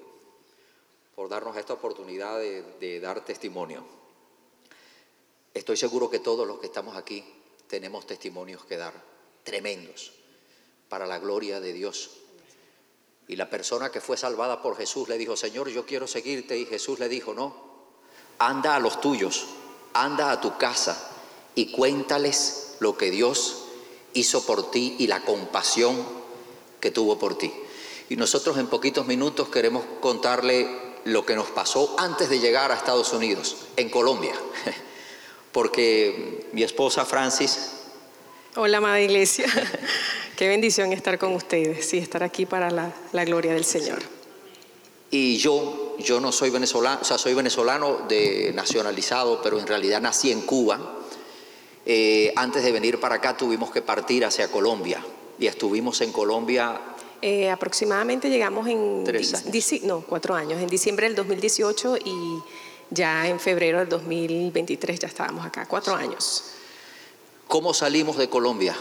por 1.15 1.31
darnos 1.31 1.57
esta 1.57 1.73
oportunidad 1.73 2.41
de, 2.41 2.61
de 2.79 3.01
dar 3.01 3.25
testimonio. 3.25 3.87
Estoy 5.55 5.79
seguro 5.79 6.11
que 6.11 6.19
todos 6.19 6.47
los 6.47 6.59
que 6.61 6.67
estamos 6.67 6.95
aquí 6.95 7.25
tenemos 7.69 8.07
testimonios 8.07 8.67
que 8.67 8.77
dar, 8.77 8.93
tremendos 9.45 10.24
para 10.95 11.09
la 11.09 11.19
gloria 11.19 11.59
de 11.59 11.73
Dios. 11.73 12.11
Y 13.27 13.35
la 13.35 13.51
persona 13.51 13.91
que 13.91 14.01
fue 14.01 14.17
salvada 14.17 14.63
por 14.63 14.77
Jesús 14.77 15.09
le 15.09 15.19
dijo, 15.19 15.37
Señor, 15.37 15.69
yo 15.69 15.85
quiero 15.85 16.07
seguirte. 16.07 16.57
Y 16.57 16.67
Jesús 16.67 17.01
le 17.01 17.09
dijo, 17.09 17.35
no, 17.35 17.53
anda 18.39 18.77
a 18.77 18.79
los 18.79 19.01
tuyos, 19.01 19.45
anda 19.93 20.31
a 20.31 20.41
tu 20.41 20.57
casa 20.57 21.11
y 21.57 21.73
cuéntales 21.73 22.77
lo 22.79 22.97
que 22.97 23.11
Dios 23.11 23.65
hizo 24.13 24.47
por 24.47 24.71
ti 24.71 24.95
y 25.01 25.09
la 25.09 25.25
compasión 25.25 26.01
que 26.79 26.93
tuvo 26.93 27.19
por 27.19 27.37
ti. 27.37 27.53
Y 28.09 28.15
nosotros 28.15 28.57
en 28.57 28.69
poquitos 28.69 29.05
minutos 29.05 29.49
queremos 29.49 29.85
contarle 29.99 30.95
lo 31.03 31.27
que 31.27 31.35
nos 31.35 31.49
pasó 31.49 31.97
antes 31.99 32.31
de 32.31 32.39
llegar 32.39 32.71
a 32.71 32.77
Estados 32.77 33.13
Unidos, 33.13 33.57
en 33.75 33.91
Colombia. 33.91 34.37
Porque 35.51 36.49
mi 36.53 36.63
esposa 36.63 37.05
Francis... 37.05 37.81
Hola, 38.57 38.79
amada 38.79 39.01
iglesia. 39.01 39.47
Qué 40.37 40.47
bendición 40.47 40.93
estar 40.93 41.19
con 41.19 41.35
ustedes 41.35 41.93
y 41.93 41.99
estar 41.99 42.23
aquí 42.23 42.47
para 42.47 42.71
la, 42.71 43.25
gloria 43.25 43.53
del 43.53 43.65
Señor. 43.65 43.99
Y 45.11 45.39
yo, 45.39 45.97
yo 45.99 46.21
no 46.21 46.31
soy 46.31 46.51
venezolano, 46.51 47.01
o 47.03 47.05
sea, 47.05 47.19
soy 47.19 47.35
venezolano 47.35 48.07
de 48.09 48.53
nacionalizado, 48.55 49.43
pero 49.43 49.59
en 49.59 49.67
realidad 49.67 50.01
nací 50.01 50.31
en 50.31 50.43
Cuba. 50.43 50.79
Eh, 51.85 52.33
antes 52.37 52.63
de 52.63 52.71
venir 52.71 53.01
para 53.01 53.17
acá 53.17 53.37
tuvimos 53.37 53.73
que 53.73 53.83
partir 53.83 54.25
hacia 54.25 54.49
Colombia 54.49 55.05
y 55.37 55.49
estuvimos 55.49 56.01
en 56.01 56.13
Colombia. 56.13 56.81
Eh, 57.23 57.51
aproximadamente 57.51 58.31
llegamos 58.31 58.69
en... 58.69 59.03
Tres 59.03 59.35
años. 59.35 59.83
No, 59.83 60.03
cuatro 60.03 60.37
años, 60.37 60.63
en 60.63 60.69
diciembre 60.69 61.09
del 61.09 61.17
2018 61.17 61.97
y 62.05 62.39
ya 62.91 63.29
en 63.29 63.41
febrero 63.41 63.81
del 63.81 63.89
2023 63.89 65.01
ya 65.01 65.09
estábamos 65.09 65.45
acá, 65.45 65.67
cuatro 65.67 65.97
años. 65.97 66.55
¿Cómo 67.49 67.75
salimos 67.75 68.17
de 68.17 68.29
Colombia? 68.29 68.77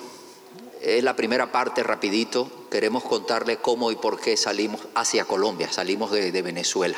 Es 0.82 1.04
la 1.04 1.16
primera 1.16 1.52
parte, 1.52 1.84
rapidito. 1.84 2.50
Queremos 2.70 3.04
contarle 3.04 3.58
cómo 3.58 3.92
y 3.92 3.96
por 3.96 4.20
qué 4.20 4.36
salimos 4.36 4.82
hacia 4.96 5.26
Colombia, 5.26 5.72
salimos 5.72 6.12
de, 6.12 6.42
Venezuela. 6.42 6.98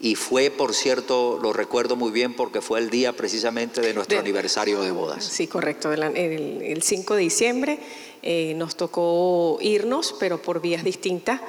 Y 0.00 0.14
fue, 0.14 0.50
por 0.50 0.74
cierto, 0.74 1.38
lo 1.40 1.52
recuerdo 1.52 1.96
muy 1.96 2.10
bien 2.10 2.34
porque 2.34 2.60
fue 2.60 2.80
el 2.80 2.90
día 2.90 3.14
precisamente 3.14 3.80
de 3.80 3.94
nuestro 3.94 4.18
aniversario 4.18 4.82
de 4.82 4.90
bodas. 4.90 5.24
Sí, 5.24 5.46
correcto. 5.46 5.92
El, 5.92 6.82
5 6.82 7.14
de 7.14 7.20
diciembre 7.20 7.78
eh, 8.22 8.54
nos 8.56 8.76
tocó 8.76 9.58
irnos, 9.60 10.14
pero 10.18 10.42
por 10.42 10.60
vías 10.60 10.84
distintas. 10.84 11.40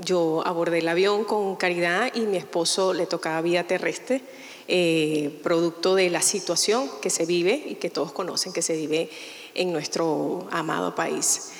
yo 0.00 0.42
abordé 0.46 0.78
el 0.78 0.88
avión 0.88 1.24
con 1.24 1.56
Caridad 1.56 2.10
y 2.14 2.20
mi 2.20 2.36
esposo 2.36 2.94
le 2.94 3.06
tocaba 3.06 3.40
vía 3.42 3.66
terrestre, 3.66 4.22
eh, 4.66 5.38
producto 5.42 5.94
de 5.94 6.10
la 6.10 6.22
situación 6.22 6.90
que 7.02 7.10
se 7.10 7.26
vive 7.26 7.62
y 7.66 7.74
que 7.74 7.90
todos 7.90 8.12
conocen 8.12 8.52
que 8.52 8.62
se 8.62 8.76
vive 8.76 9.10
en 9.54 9.72
nuestro 9.72 10.48
amado 10.50 10.94
país. 10.94 11.52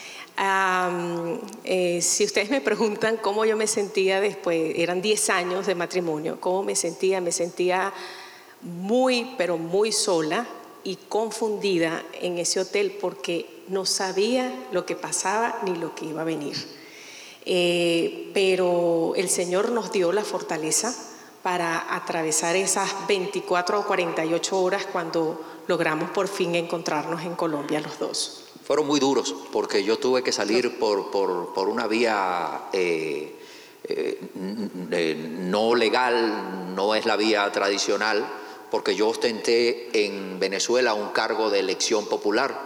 Eh, 1.64 2.00
si 2.02 2.25
ustedes 2.25 2.50
me 2.50 2.61
preguntan 2.61 3.18
cómo 3.18 3.44
yo 3.44 3.56
me 3.56 3.66
sentía 3.66 4.20
después, 4.20 4.75
eran 4.76 5.02
10 5.02 5.30
años 5.30 5.66
de 5.66 5.75
matrimonio, 5.75 6.40
cómo 6.40 6.62
me 6.62 6.75
sentía, 6.75 7.20
me 7.20 7.30
sentía 7.30 7.92
muy, 8.62 9.34
pero 9.37 9.58
muy 9.58 9.92
sola 9.92 10.46
y 10.82 10.96
confundida 10.96 12.02
en 12.20 12.38
ese 12.38 12.61
hotel 12.61 12.96
porque 13.00 13.46
no 13.68 13.87
sabía 13.87 14.52
lo 14.73 14.84
que 14.87 14.96
pasaba 14.96 15.61
ni 15.64 15.76
lo 15.76 15.94
que 15.94 16.06
iba 16.06 16.23
a 16.23 16.25
venir. 16.25 16.56
Eh, 17.46 18.30
pero 18.32 19.12
el 19.16 19.28
Señor 19.28 19.70
nos 19.70 19.92
dio 19.92 20.12
la 20.12 20.25
fortaleza 20.25 20.94
para 21.44 21.94
atravesar 21.94 22.56
esas 22.56 23.06
24 23.06 23.80
o 23.80 23.84
48 23.84 24.58
horas 24.58 24.86
cuando 24.90 25.44
logramos 25.68 26.08
por 26.08 26.26
fin 26.26 26.54
encontrarnos 26.54 27.22
en 27.22 27.34
Colombia 27.34 27.82
los 27.82 27.98
dos. 27.98 28.44
Fueron 28.64 28.86
muy 28.86 28.98
duros 28.98 29.34
porque 29.52 29.84
yo 29.84 29.98
tuve 29.98 30.22
que 30.22 30.32
salir 30.32 30.78
por, 30.78 31.10
por, 31.10 31.68
una 31.68 31.86
vía 31.86 32.62
eh, 32.72 33.38
eh, 33.84 35.36
no 35.38 35.74
legal, 35.74 36.74
no 36.74 36.94
es 36.94 37.04
la 37.04 37.16
vía 37.16 37.52
tradicional, 37.52 38.26
porque 38.70 38.94
yo 38.94 39.08
ostenté 39.08 40.06
en 40.06 40.40
Venezuela 40.40 40.94
un 40.94 41.10
cargo 41.10 41.50
de 41.50 41.60
elección 41.60 42.06
popular 42.06 42.58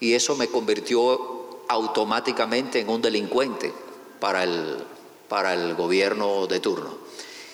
y 0.00 0.12
eso 0.12 0.36
me 0.36 0.48
convirtió 0.48 1.62
automáticamente 1.66 2.80
en 2.80 2.90
un 2.90 3.00
delincuente 3.00 3.72
para 4.20 4.42
el, 4.42 4.84
para 5.30 5.54
el 5.54 5.74
gobierno 5.76 6.46
de 6.46 6.60
turno. 6.60 7.09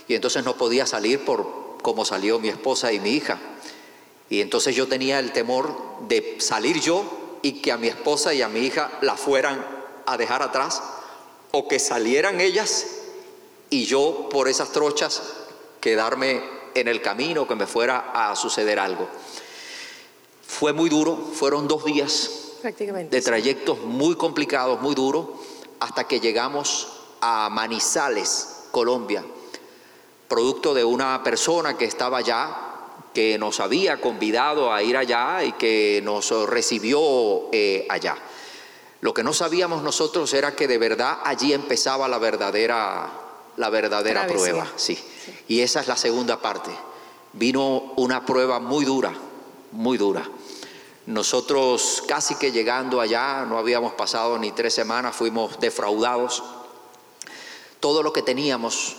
Y 0.08 0.14
entonces 0.14 0.44
no 0.44 0.56
podía 0.56 0.86
salir 0.86 1.24
por 1.24 1.66
como 1.82 2.04
salió 2.04 2.38
mi 2.38 2.48
esposa 2.48 2.92
y 2.92 3.00
mi 3.00 3.10
hija. 3.10 3.38
Y 4.28 4.40
entonces 4.40 4.74
yo 4.74 4.88
tenía 4.88 5.18
el 5.18 5.32
temor 5.32 5.72
de 6.08 6.36
salir 6.40 6.80
yo 6.80 7.04
y 7.42 7.60
que 7.62 7.70
a 7.70 7.76
mi 7.76 7.86
esposa 7.86 8.34
y 8.34 8.42
a 8.42 8.48
mi 8.48 8.60
hija 8.60 8.90
la 9.02 9.16
fueran 9.16 9.64
a 10.04 10.16
dejar 10.16 10.42
atrás 10.42 10.82
o 11.52 11.68
que 11.68 11.78
salieran 11.78 12.40
ellas 12.40 12.86
y 13.70 13.84
yo 13.84 14.28
por 14.30 14.48
esas 14.48 14.72
trochas 14.72 15.22
quedarme 15.80 16.42
en 16.74 16.88
el 16.88 17.00
camino, 17.00 17.46
que 17.46 17.54
me 17.54 17.66
fuera 17.66 18.10
a 18.12 18.34
suceder 18.36 18.78
algo. 18.78 19.08
Fue 20.46 20.72
muy 20.72 20.88
duro, 20.88 21.16
fueron 21.16 21.68
dos 21.68 21.84
días 21.84 22.30
de 22.62 23.22
trayectos 23.22 23.80
muy 23.80 24.16
complicados, 24.16 24.80
muy 24.80 24.94
duros, 24.94 25.26
hasta 25.80 26.04
que 26.04 26.20
llegamos 26.20 26.88
a 27.20 27.48
Manizales, 27.50 28.64
Colombia, 28.70 29.24
producto 30.28 30.74
de 30.74 30.84
una 30.84 31.22
persona 31.22 31.76
que 31.76 31.84
estaba 31.84 32.18
allá 32.18 32.66
que 33.16 33.38
nos 33.38 33.60
había 33.60 33.98
convidado 33.98 34.70
a 34.70 34.82
ir 34.82 34.94
allá 34.94 35.42
y 35.42 35.52
que 35.52 36.02
nos 36.04 36.30
recibió 36.46 37.48
eh, 37.50 37.86
allá. 37.88 38.14
Lo 39.00 39.14
que 39.14 39.22
no 39.22 39.32
sabíamos 39.32 39.82
nosotros 39.82 40.34
era 40.34 40.54
que 40.54 40.68
de 40.68 40.76
verdad 40.76 41.20
allí 41.24 41.54
empezaba 41.54 42.08
la 42.08 42.18
verdadera, 42.18 43.08
la 43.56 43.70
verdadera 43.70 44.26
prueba. 44.26 44.66
Sí. 44.76 44.98
Y 45.48 45.60
esa 45.60 45.80
es 45.80 45.88
la 45.88 45.96
segunda 45.96 46.42
parte. 46.42 46.70
Vino 47.32 47.94
una 47.96 48.26
prueba 48.26 48.60
muy 48.60 48.84
dura, 48.84 49.14
muy 49.72 49.96
dura. 49.96 50.28
Nosotros 51.06 52.02
casi 52.06 52.34
que 52.34 52.52
llegando 52.52 53.00
allá, 53.00 53.46
no 53.48 53.56
habíamos 53.56 53.94
pasado 53.94 54.38
ni 54.38 54.52
tres 54.52 54.74
semanas, 54.74 55.16
fuimos 55.16 55.58
defraudados. 55.58 56.42
Todo 57.80 58.02
lo 58.02 58.12
que 58.12 58.20
teníamos 58.20 58.96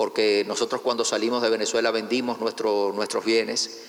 porque 0.00 0.46
nosotros 0.48 0.80
cuando 0.80 1.04
salimos 1.04 1.42
de 1.42 1.50
Venezuela 1.50 1.90
vendimos 1.90 2.40
nuestros 2.40 3.22
bienes 3.22 3.82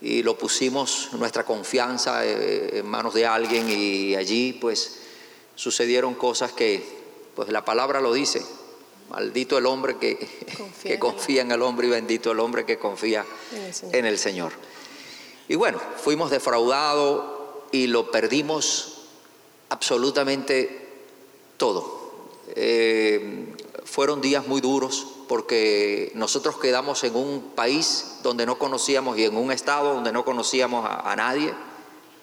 y 0.00 0.24
lo 0.24 0.36
pusimos 0.36 1.10
nuestra 1.12 1.44
confianza 1.44 2.26
eh, 2.26 2.80
en 2.80 2.86
manos 2.86 3.14
de 3.14 3.26
alguien 3.26 3.70
y 3.70 4.16
allí 4.16 4.54
pues 4.54 4.96
sucedieron 5.54 6.14
cosas 6.14 6.50
que 6.50 6.82
pues 7.36 7.48
la 7.50 7.64
palabra 7.64 8.00
lo 8.00 8.12
dice, 8.12 8.44
maldito 9.08 9.56
el 9.56 9.66
hombre 9.66 9.98
que 9.98 10.18
confía, 10.56 10.90
que 10.90 10.98
confía 10.98 11.42
en 11.42 11.52
el 11.52 11.62
hombre 11.62 11.86
y 11.86 11.90
bendito 11.90 12.32
el 12.32 12.40
hombre 12.40 12.66
que 12.66 12.76
confía 12.76 13.24
en 13.92 14.04
el 14.04 14.18
Señor. 14.18 14.50
Y 15.46 15.54
bueno, 15.54 15.80
fuimos 16.02 16.32
defraudados 16.32 17.24
y 17.70 17.86
lo 17.86 18.10
perdimos 18.10 19.02
absolutamente 19.68 20.88
todo. 21.56 22.34
Eh, 22.56 23.54
fueron 23.84 24.20
días 24.20 24.44
muy 24.48 24.60
duros, 24.60 25.12
porque 25.28 26.12
nosotros 26.14 26.58
quedamos 26.58 27.02
en 27.04 27.16
un 27.16 27.52
país 27.54 28.18
donde 28.22 28.46
no 28.46 28.58
conocíamos 28.58 29.18
y 29.18 29.24
en 29.24 29.36
un 29.36 29.52
estado 29.52 29.94
donde 29.94 30.12
no 30.12 30.24
conocíamos 30.24 30.88
a, 30.88 31.14
nadie, 31.16 31.52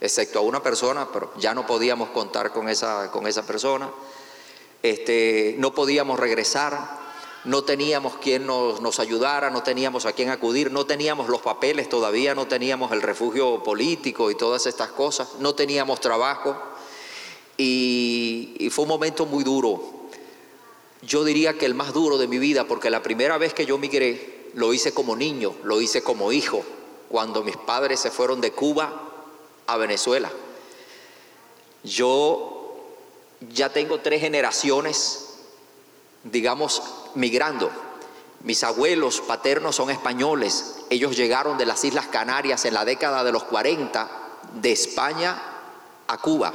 excepto 0.02 0.40
a 0.40 0.42
una 0.42 0.62
persona, 0.62 1.08
pero 1.12 1.32
ya 1.38 1.54
no 1.54 1.66
podíamos 1.66 2.10
contar 2.10 2.52
con 2.52 2.70
esa, 2.70 3.12
con 3.12 3.28
esa 3.28 3.46
persona. 3.46 3.90
Este, 4.82 5.56
no 5.60 5.74
podíamos 5.74 6.20
regresar, 6.20 7.00
no 7.46 7.64
teníamos 7.64 8.16
quien 8.18 8.46
nos, 8.46 8.82
nos, 8.82 9.00
ayudara, 9.00 9.50
no 9.50 9.64
teníamos 9.64 10.06
a 10.06 10.14
quién 10.14 10.30
acudir, 10.30 10.72
no 10.72 10.86
teníamos 10.86 11.30
los 11.30 11.42
papeles 11.42 11.90
todavía, 11.90 12.36
no 12.36 12.48
teníamos 12.48 12.92
el 12.92 13.02
refugio 13.02 13.64
político 13.64 14.32
y 14.32 14.36
todas 14.36 14.66
estas 14.66 14.90
cosas, 14.90 15.36
no 15.40 15.56
teníamos 15.56 16.00
trabajo. 16.00 16.56
Y 17.56 18.68
fue 18.72 18.84
un 18.84 18.90
momento 18.90 19.26
muy 19.26 19.44
duro, 19.44 20.03
yo 21.06 21.24
diría 21.24 21.58
que 21.58 21.66
el 21.66 21.76
más 21.76 21.94
duro 21.94 22.18
de 22.18 22.28
mi 22.28 22.38
vida, 22.38 22.66
porque 22.66 22.90
la 22.90 23.04
primera 23.04 23.38
vez 23.38 23.54
que 23.54 23.66
yo 23.66 23.78
migré, 23.78 24.50
lo 24.54 24.74
hice 24.74 24.94
como 24.94 25.16
niño, 25.16 25.54
lo 25.64 25.82
hice 25.82 26.02
como 26.04 26.32
hijo, 26.32 26.64
cuando 27.10 27.44
mis 27.44 27.58
padres 27.58 28.00
se 28.00 28.12
fueron 28.12 28.42
de 28.42 28.52
Cuba 28.52 29.12
a 29.68 29.78
Venezuela. 29.78 30.32
Yo 31.84 32.76
ya 33.52 33.70
tengo 33.70 34.00
tres 34.00 34.22
generaciones, 34.22 35.40
digamos, 36.24 36.82
migrando. 37.16 37.70
Mis 38.44 38.64
abuelos 38.64 39.22
paternos 39.22 39.76
son 39.76 39.90
españoles, 39.90 40.76
ellos 40.90 41.16
llegaron 41.16 41.58
de 41.58 41.66
las 41.66 41.84
Islas 41.84 42.08
Canarias 42.08 42.66
en 42.66 42.74
la 42.74 42.86
década 42.86 43.24
de 43.24 43.32
los 43.32 43.44
40 43.44 44.10
de 44.62 44.72
España 44.72 45.42
a 46.08 46.18
Cuba, 46.18 46.54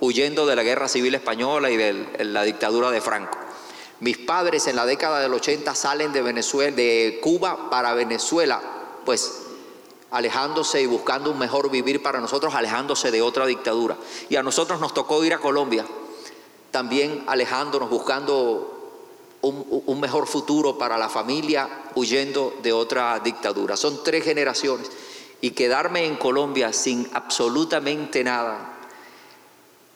huyendo 0.00 0.46
de 0.46 0.56
la 0.56 0.62
guerra 0.62 0.88
civil 0.88 1.14
española 1.14 1.70
y 1.70 1.76
de 1.76 2.24
la 2.24 2.42
dictadura 2.42 2.90
de 2.90 3.00
Franco. 3.00 3.38
Mis 4.00 4.16
padres 4.16 4.66
en 4.66 4.76
la 4.76 4.86
década 4.86 5.20
del 5.20 5.34
80 5.34 5.74
salen 5.74 6.12
de 6.12 6.22
Venezuela, 6.22 6.74
de 6.74 7.20
Cuba 7.22 7.68
para 7.68 7.92
Venezuela, 7.92 8.60
pues 9.04 9.42
alejándose 10.10 10.80
y 10.80 10.86
buscando 10.86 11.30
un 11.30 11.38
mejor 11.38 11.70
vivir 11.70 12.02
para 12.02 12.20
nosotros, 12.20 12.54
alejándose 12.54 13.10
de 13.10 13.20
otra 13.20 13.46
dictadura. 13.46 13.96
Y 14.28 14.36
a 14.36 14.42
nosotros 14.42 14.80
nos 14.80 14.94
tocó 14.94 15.22
ir 15.22 15.34
a 15.34 15.38
Colombia, 15.38 15.86
también 16.70 17.24
alejándonos, 17.26 17.90
buscando 17.90 18.80
un, 19.42 20.00
mejor 20.00 20.26
futuro 20.26 20.78
para 20.78 20.98
la 20.98 21.08
familia, 21.08 21.68
huyendo 21.94 22.54
de 22.62 22.72
otra 22.72 23.18
dictadura. 23.20 23.76
Son 23.76 24.02
tres 24.02 24.24
generaciones. 24.24 24.90
Y 25.42 25.50
quedarme 25.50 26.04
en 26.04 26.16
Colombia 26.16 26.72
sin 26.72 27.08
absolutamente 27.14 28.22
nada, 28.22 28.78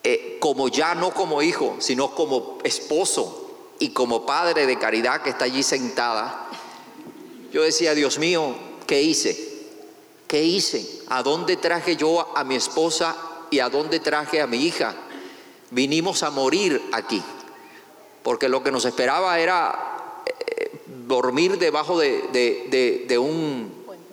eh, 0.02 0.38
como 0.40 0.68
ya 0.68 0.94
no 0.94 1.12
como 1.12 1.42
hijo, 1.42 1.76
sino 1.80 2.14
como 2.14 2.58
esposo, 2.64 3.43
y 3.78 3.90
como 3.90 4.24
padre 4.24 4.66
de 4.66 4.78
caridad 4.78 5.22
que 5.22 5.30
está 5.30 5.44
allí 5.46 5.62
sentada, 5.62 6.48
yo 7.52 7.62
decía, 7.62 7.94
Dios 7.94 8.18
mío, 8.18 8.54
¿qué 8.86 9.02
hice? 9.02 9.36
¿Qué 10.26 10.42
hice? 10.42 11.02
¿A 11.08 11.22
dónde 11.22 11.56
traje 11.56 11.96
yo 11.96 12.36
a 12.36 12.44
mi 12.44 12.56
esposa 12.56 13.16
y 13.50 13.60
a 13.60 13.68
dónde 13.68 14.00
traje 14.00 14.40
a 14.40 14.46
mi 14.46 14.58
hija? 14.64 14.94
Vinimos 15.70 16.22
a 16.22 16.30
morir 16.30 16.80
aquí. 16.92 17.22
porque 18.24 18.48
lo 18.48 18.62
que 18.62 18.72
nos 18.72 18.86
esperaba 18.86 19.38
era 19.38 20.22
eh, 20.26 20.80
dormir 21.06 21.58
debajo 21.58 21.98
de, 21.98 23.18
un, 23.18 23.70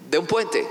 de 0.09 0.17
un 0.17 0.27
puente. 0.27 0.67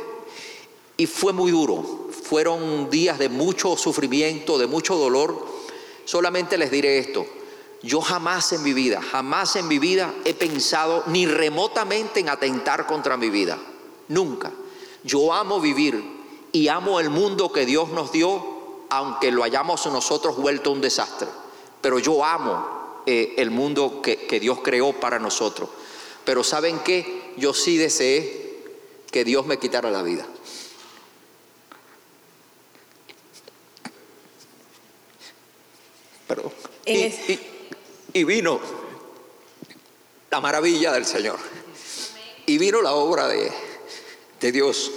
Y 0.98 1.06
fue 1.06 1.32
muy 1.32 1.50
duro, 1.50 2.10
fueron 2.22 2.90
días 2.90 3.18
de 3.18 3.30
mucho 3.30 3.78
sufrimiento, 3.78 4.58
de 4.58 4.66
mucho 4.66 4.96
dolor. 4.96 5.46
Solamente 6.04 6.58
les 6.58 6.70
diré 6.70 6.98
esto, 6.98 7.26
yo 7.82 8.00
jamás 8.00 8.52
en 8.52 8.62
mi 8.62 8.74
vida, 8.74 9.00
jamás 9.00 9.56
en 9.56 9.66
mi 9.66 9.78
vida 9.78 10.12
he 10.24 10.34
pensado 10.34 11.02
ni 11.06 11.26
remotamente 11.26 12.20
en 12.20 12.28
atentar 12.28 12.86
contra 12.86 13.16
mi 13.16 13.30
vida. 13.30 13.58
Nunca. 14.08 14.52
Yo 15.02 15.32
amo 15.32 15.60
vivir 15.60 16.02
y 16.52 16.68
amo 16.68 17.00
el 17.00 17.08
mundo 17.08 17.52
que 17.52 17.64
Dios 17.64 17.88
nos 17.90 18.12
dio, 18.12 18.84
aunque 18.90 19.30
lo 19.30 19.44
hayamos 19.44 19.86
nosotros 19.86 20.36
vuelto 20.36 20.72
un 20.72 20.82
desastre. 20.82 21.28
Pero 21.80 21.98
yo 21.98 22.22
amo 22.22 23.02
eh, 23.06 23.34
el 23.38 23.50
mundo 23.50 24.02
que, 24.02 24.26
que 24.26 24.40
Dios 24.40 24.58
creó 24.62 24.92
para 25.00 25.18
nosotros. 25.18 25.70
Pero 26.24 26.44
¿saben 26.44 26.80
qué? 26.80 27.32
Yo 27.38 27.54
sí 27.54 27.78
deseé 27.78 28.62
que 29.10 29.24
Dios 29.24 29.46
me 29.46 29.58
quitara 29.58 29.90
la 29.90 30.02
vida. 30.02 30.26
Perdón. 36.26 36.52
Y 36.84 37.10
vino 38.12 38.60
la 40.30 40.40
maravilla 40.40 40.92
del 40.92 41.04
Señor. 41.04 41.38
Y 42.46 42.58
vino 42.58 42.80
la 42.82 42.94
obra 42.94 43.28
de, 43.28 43.52
Dios 44.52 44.90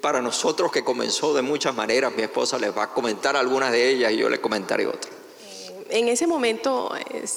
para 0.00 0.22
nosotros 0.22 0.72
que 0.72 0.82
comenzó 0.82 1.34
de 1.34 1.42
muchas 1.42 1.74
maneras. 1.74 2.12
Mi 2.16 2.22
esposa 2.22 2.58
les 2.58 2.76
va 2.76 2.84
a 2.84 2.94
comentar 2.94 3.36
algunas 3.36 3.72
de 3.72 3.90
ellas 3.90 4.12
y 4.12 4.16
yo 4.18 4.28
les 4.28 4.40
comentaré 4.40 4.86
otras. 4.86 5.12
Eh, 5.40 5.84
en 5.90 6.08
ese 6.08 6.26
momento, 6.26 6.92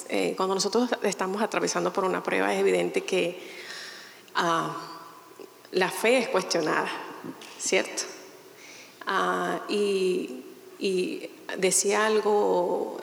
eh, 0.08 0.34
cuando 0.36 0.54
nosotros 0.54 0.88
estamos 1.02 1.42
atravesando 1.42 1.92
por 1.92 2.04
una 2.04 2.22
prueba, 2.22 2.52
es 2.54 2.60
evidente 2.60 3.02
que 3.02 3.38
ah, 4.34 4.76
la 5.72 5.90
fe 5.90 6.18
es 6.18 6.28
cuestionada, 6.28 6.90
¿cierto? 7.58 8.02
Ah, 9.06 9.60
y, 9.68 10.44
decía 11.58 12.06
algo 12.06 13.00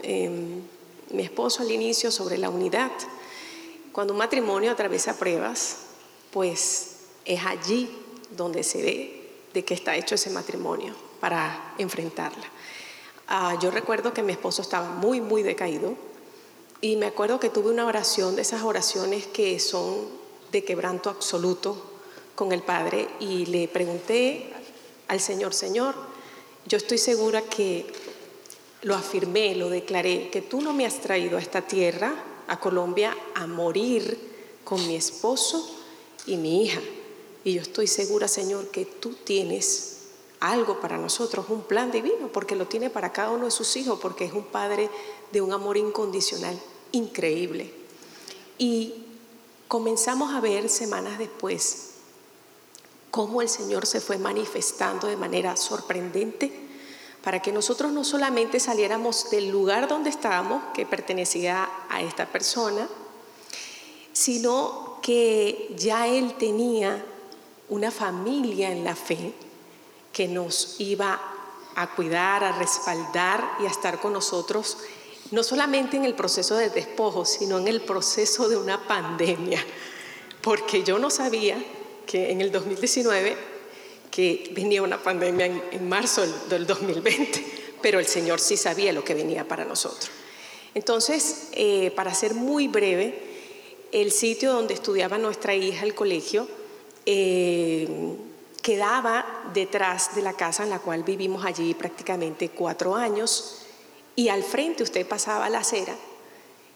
mi 1.12 1.24
esposo 1.24 1.62
al 1.62 1.72
inicio 1.72 2.12
sobre 2.12 2.38
la 2.38 2.50
unidad. 2.50 2.92
Cuando 3.92 4.14
un 4.14 4.20
matrimonio 4.20 4.72
atraviesa 4.72 5.18
pruebas, 5.18 5.78
pues 6.32 6.98
es 7.26 7.46
allí 7.46 7.90
donde 8.36 8.64
se 8.64 8.82
ve 8.82 9.30
de 9.54 9.66
qué 9.66 9.74
está 9.74 9.96
hecho 9.96 10.16
ese 10.16 10.30
matrimonio 10.30 10.94
para 11.20 11.74
enfrentarla. 11.78 12.46
Ah, 13.28 13.58
yo 13.62 13.72
recuerdo 13.72 14.14
que 14.14 14.24
mi 14.24 14.32
esposo 14.32 14.62
estaba 14.62 14.90
muy, 14.90 15.20
muy 15.20 15.44
decaído 15.44 15.96
y 16.80 16.96
me 16.96 17.08
acuerdo 17.08 17.40
que 17.40 17.50
tuve 17.50 17.72
una 17.72 17.86
oración 17.86 18.36
de 18.36 18.44
esas 18.44 18.62
oraciones 18.62 19.26
que 19.28 19.60
son 19.60 20.08
de 20.52 20.64
quebranto 20.64 21.10
absoluto 21.10 21.76
con 22.36 22.52
el 22.52 22.62
Padre 22.62 23.10
y 23.20 23.48
le 23.48 23.68
pregunté 23.68 24.54
al 25.08 25.20
Señor, 25.20 25.54
Señor, 25.54 25.96
yo 26.68 26.78
estoy 26.78 26.98
segura 26.98 27.42
que 27.42 27.86
lo 28.84 28.96
afirmé, 28.96 29.56
lo 29.56 29.70
declaré, 29.70 30.30
que 30.30 30.42
tú 30.42 30.62
no 30.62 30.74
me 30.74 30.86
has 30.86 31.02
traído 31.02 31.38
a 31.38 31.42
esta 31.42 31.62
tierra, 31.62 32.14
a 32.48 32.60
Colombia, 32.60 33.16
a 33.36 33.48
morir 33.48 34.18
con 34.64 34.86
mi 34.88 34.96
esposo 34.96 35.76
y 36.26 36.38
mi 36.38 36.64
hija. 36.64 36.82
Y 37.44 37.54
yo 37.54 37.62
estoy 37.62 37.88
segura, 37.88 38.28
Señor, 38.28 38.70
que 38.70 38.86
tú 38.86 39.14
tienes 39.24 39.98
algo 40.40 40.80
para 40.80 40.98
nosotros, 40.98 41.48
un 41.50 41.62
plan 41.62 41.92
divino, 41.92 42.30
porque 42.32 42.56
lo 42.56 42.68
tiene 42.68 42.90
para 42.90 43.12
cada 43.12 43.32
uno 43.32 43.46
de 43.46 43.52
sus 43.52 43.76
hijos, 43.76 44.00
porque 44.00 44.26
es 44.26 44.34
un 44.34 44.46
padre 44.46 44.90
de 45.32 45.42
un 45.42 45.52
amor 45.52 45.78
incondicional 45.78 46.60
increíble. 46.92 47.74
Y 48.58 49.06
comenzamos 49.68 50.34
a 50.34 50.40
ver 50.40 50.70
semanas 50.70 51.18
después 51.18 51.84
cómo 53.10 53.42
el 53.42 53.50
Señor 53.50 53.86
se 53.86 54.00
fue 54.00 54.18
manifestando 54.18 55.08
de 55.08 55.18
manera 55.18 55.58
sorprendente 55.58 56.67
para 57.28 57.42
que 57.42 57.52
nosotros 57.52 57.92
no 57.92 58.06
solamente 58.06 58.58
saliéramos 58.58 59.30
del 59.32 59.50
lugar 59.50 59.90
donde 59.90 60.10
estábamos, 60.10 60.64
que 60.74 60.86
pertenecía 60.86 61.70
a 61.90 62.02
esta 62.02 62.26
persona, 62.26 62.88
sino 64.14 64.98
que 65.02 65.74
ya 65.76 66.08
él 66.08 66.36
tenía 66.38 67.04
una 67.68 67.92
familia 67.92 68.72
en 68.72 68.86
la 68.86 68.96
fe 68.96 69.34
que 70.14 70.30
nos 70.30 70.80
iba 70.80 71.20
a 71.76 71.96
cuidar, 71.98 72.46
a 72.46 72.54
respaldar 72.54 73.58
y 73.60 73.66
a 73.66 73.72
estar 73.72 74.00
con 74.00 74.14
nosotros, 74.14 74.78
no 75.32 75.44
solamente 75.44 75.98
en 75.98 76.06
el 76.06 76.16
proceso 76.16 76.56
del 76.56 76.72
despojo, 76.72 77.26
sino 77.26 77.58
en 77.58 77.68
el 77.68 77.82
proceso 77.82 78.48
de 78.48 78.56
una 78.56 78.88
pandemia, 78.88 79.62
porque 80.42 80.82
yo 80.82 80.98
no 80.98 81.10
sabía 81.10 81.62
que 82.06 82.32
en 82.32 82.40
el 82.40 82.54
2019 82.54 83.57
que 84.18 84.50
venía 84.52 84.82
una 84.82 84.98
pandemia 84.98 85.46
en, 85.46 85.88
marzo 85.88 86.26
del, 86.50 86.66
2020, 86.66 87.46
pero 87.84 88.00
el 88.00 88.08
Señor 88.08 88.40
sí 88.40 88.58
sabía 88.58 88.92
lo 88.92 89.04
que 89.04 89.14
venía 89.14 89.48
para 89.48 89.64
nosotros. 89.64 90.10
Entonces, 90.74 91.50
eh, 91.52 91.92
para 91.92 92.12
ser 92.16 92.34
muy 92.34 92.68
breve, 92.68 93.14
el 93.92 94.12
sitio 94.12 94.54
donde 94.54 94.74
estudiaba 94.74 95.20
nuestra 95.20 95.54
hija, 95.54 95.86
el 95.86 95.94
colegio, 95.94 96.48
eh, 97.06 97.88
quedaba 98.64 99.52
detrás 99.54 100.16
de 100.16 100.24
la 100.24 100.34
casa 100.34 100.64
en 100.64 100.72
la 100.72 100.80
cual 100.80 101.04
vivimos 101.04 101.46
allí 101.46 101.76
prácticamente 101.76 102.50
cuatro 102.50 102.96
años 102.96 103.68
y 104.16 104.30
al 104.30 104.42
frente 104.42 104.82
usted 104.82 105.08
pasaba 105.08 105.48
la 105.48 105.60
acera, 105.60 105.96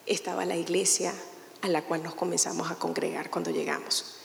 estaba 0.06 0.46
la 0.46 0.58
iglesia 0.58 1.12
a 1.62 1.70
la 1.70 1.82
cual 1.82 2.04
nos 2.04 2.14
comenzamos 2.14 2.70
a 2.70 2.76
congregar 2.76 3.32
cuando 3.32 3.50
llegamos. 3.50 4.18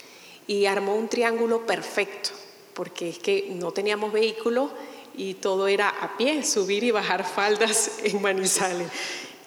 Y 0.46 0.66
armó 0.66 0.94
un 0.94 1.09
triángulo 1.09 1.64
perfecto 1.64 2.44
porque 2.77 3.09
es 3.09 3.19
que 3.19 3.49
no 3.55 3.73
teníamos 3.73 4.12
vehículo 4.12 4.71
y 5.17 5.35
todo 5.35 5.67
era 5.67 5.89
a 5.89 6.19
pie, 6.19 6.45
subir 6.45 6.85
y 6.85 6.91
bajar 6.91 7.27
faldas 7.27 7.93
en 8.05 8.21
Manizales. 8.21 8.89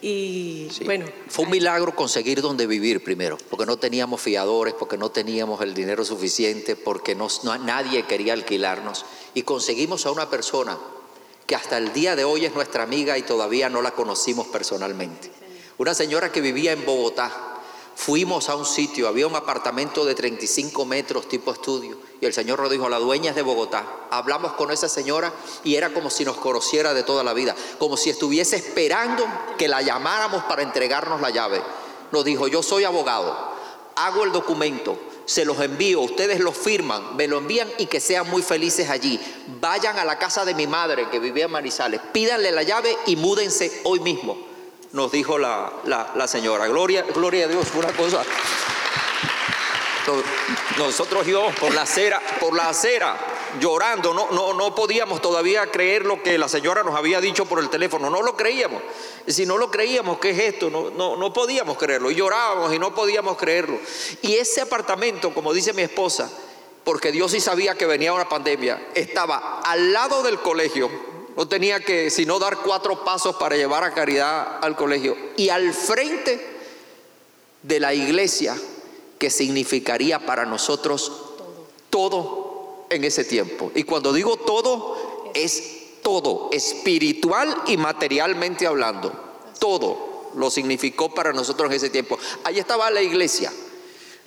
Y 0.02 0.70
bueno. 0.86 1.06
Fue 1.28 1.46
un 1.46 1.52
milagro 1.52 1.94
conseguir 1.96 2.42
donde 2.42 2.66
vivir 2.66 3.04
primero, 3.04 3.38
porque 3.50 3.66
no 3.66 3.78
teníamos 3.78 4.22
fiadores, 4.22 4.74
porque 4.74 4.98
no 4.98 5.12
teníamos 5.12 5.62
el 5.62 5.74
dinero 5.74 6.04
suficiente, 6.04 6.76
porque 6.76 7.16
no, 7.16 7.28
nadie 7.64 8.04
quería 8.04 8.34
alquilarnos. 8.34 9.06
Y 9.36 9.44
conseguimos 9.44 10.06
a 10.06 10.12
una 10.12 10.30
persona 10.30 10.78
que 11.46 11.56
hasta 11.56 11.78
el 11.78 11.94
día 11.94 12.16
de 12.16 12.24
hoy 12.24 12.46
es 12.46 12.56
nuestra 12.56 12.84
amiga 12.84 13.18
y 13.18 13.24
todavía 13.24 13.70
no 13.70 13.82
la 13.82 13.92
conocimos 13.92 14.48
personalmente. 14.48 15.32
Una 15.78 15.94
señora 15.94 16.32
que 16.32 16.42
vivía 16.42 16.72
en 16.72 16.86
Bogotá. 16.86 17.49
Fuimos 18.00 18.48
a 18.48 18.56
un 18.56 18.66
sitio, 18.66 19.10
había 19.10 19.28
un 19.28 19.36
apartamento 19.36 20.06
de 20.06 20.16
35 20.16 20.86
metros 20.86 21.28
tipo 21.28 21.52
estudio 21.52 21.98
y 22.22 22.26
el 22.26 22.34
Señor 22.34 22.62
nos 22.62 22.72
dijo, 22.72 22.88
la 22.88 22.98
dueña 22.98 23.32
es 23.32 23.36
de 23.36 23.42
Bogotá. 23.42 23.86
Hablamos 24.10 24.54
con 24.54 24.72
esa 24.72 24.88
señora 24.88 25.34
y 25.66 25.76
era 25.76 25.94
como 25.94 26.10
si 26.10 26.24
nos 26.24 26.38
conociera 26.38 26.94
de 26.94 27.04
toda 27.04 27.26
la 27.26 27.34
vida, 27.34 27.54
como 27.78 27.98
si 27.98 28.10
estuviese 28.10 28.56
esperando 28.56 29.28
que 29.58 29.68
la 29.68 29.82
llamáramos 29.82 30.46
para 30.46 30.62
entregarnos 30.62 31.20
la 31.20 31.30
llave. 31.30 31.62
Nos 32.14 32.24
dijo, 32.24 32.48
yo 32.48 32.64
soy 32.64 32.86
abogado, 32.86 33.38
hago 33.98 34.24
el 34.24 34.32
documento, 34.32 34.98
se 35.26 35.44
los 35.44 35.60
envío, 35.60 36.00
ustedes 36.00 36.40
lo 36.40 36.54
firman, 36.54 37.18
me 37.18 37.28
lo 37.28 37.40
envían 37.40 37.68
y 37.80 37.88
que 37.88 38.00
sean 38.00 38.30
muy 38.30 38.42
felices 38.42 38.90
allí. 38.90 39.20
Vayan 39.60 40.00
a 40.00 40.06
la 40.06 40.18
casa 40.18 40.46
de 40.46 40.56
mi 40.56 40.68
madre 40.68 41.10
que 41.10 41.20
vivía 41.20 41.46
en 41.46 41.52
Manizales, 41.52 42.00
pídanle 42.14 42.54
la 42.54 42.64
llave 42.64 42.98
y 43.08 43.18
múdense 43.18 43.82
hoy 43.84 44.00
mismo, 44.00 44.38
nos 44.94 45.12
dijo 45.12 45.38
la, 45.38 45.72
la 45.86 46.28
señora. 46.28 46.68
Gloria, 46.68 47.04
gloria 47.14 47.46
a 47.46 47.48
Dios, 47.48 47.68
una 47.76 47.92
cosa 47.94 48.24
nosotros 50.78 51.28
íbamos 51.28 51.56
por 51.56 51.74
la 51.74 51.84
acera, 51.84 52.22
por 52.40 52.56
la 52.56 52.70
acera, 52.70 53.18
llorando, 53.60 54.14
no, 54.14 54.32
no, 54.32 54.54
no 54.54 54.74
podíamos 54.74 55.22
todavía 55.22 55.70
creer 55.72 56.06
lo 56.06 56.22
que 56.24 56.38
la 56.38 56.48
señora 56.48 56.84
nos 56.84 56.96
había 56.96 57.20
dicho 57.20 57.46
por 57.46 57.60
el 57.60 57.70
teléfono, 57.70 58.10
no 58.10 58.22
lo 58.22 58.36
creíamos. 58.36 58.82
Si 59.28 59.46
no 59.46 59.58
lo 59.58 59.70
creíamos, 59.70 60.20
¿qué 60.20 60.32
es 60.32 60.40
esto? 60.40 60.70
No, 60.70 60.90
no, 60.90 61.18
no 61.18 61.34
podíamos 61.34 61.78
creerlo. 61.78 62.12
Y 62.12 62.16
llorábamos 62.16 62.74
y 62.74 62.80
no 62.80 62.94
podíamos 62.96 63.38
creerlo. 63.38 63.78
Y 64.22 64.36
ese 64.36 64.62
apartamento, 64.62 65.34
como 65.34 65.54
dice 65.54 65.74
mi 65.74 65.82
esposa, 65.82 66.32
porque 66.84 67.12
Dios 67.12 67.32
sí 67.32 67.40
sabía 67.40 67.76
que 67.76 67.86
venía 67.86 68.14
una 68.14 68.30
pandemia, 68.30 68.90
estaba 68.96 69.60
al 69.60 69.94
lado 69.94 70.24
del 70.24 70.40
colegio. 70.40 70.90
No 71.40 71.48
tenía 71.48 71.80
que 71.80 72.10
sino 72.10 72.38
dar 72.38 72.58
cuatro 72.58 73.06
pasos 73.06 73.38
para 73.38 73.56
llevar 73.56 73.86
a 73.86 73.94
caridad 73.94 74.60
al 74.62 74.76
colegio. 74.76 75.16
Y 75.38 75.48
al 75.48 75.74
frente 75.74 76.46
de 77.64 77.80
la 77.80 77.94
iglesia 77.94 78.58
que 79.18 79.30
significaría 79.30 80.20
para 80.20 80.46
nosotros 80.46 81.10
todo 81.90 82.88
en 82.90 83.06
ese 83.06 83.24
tiempo. 83.24 83.72
Y 83.74 83.84
cuando 83.84 84.12
digo 84.12 84.36
todo, 84.36 85.32
es 85.34 86.02
todo, 86.04 86.50
espiritual 86.52 87.56
y 87.68 87.78
materialmente 87.78 88.68
hablando. 88.68 89.14
Todo 89.60 90.32
lo 90.36 90.52
significó 90.52 91.14
para 91.14 91.32
nosotros 91.32 91.70
en 91.70 91.78
ese 91.78 91.90
tiempo. 91.90 92.20
Ahí 92.44 92.60
estaba 92.60 92.92
la 92.92 93.02
iglesia. 93.02 93.50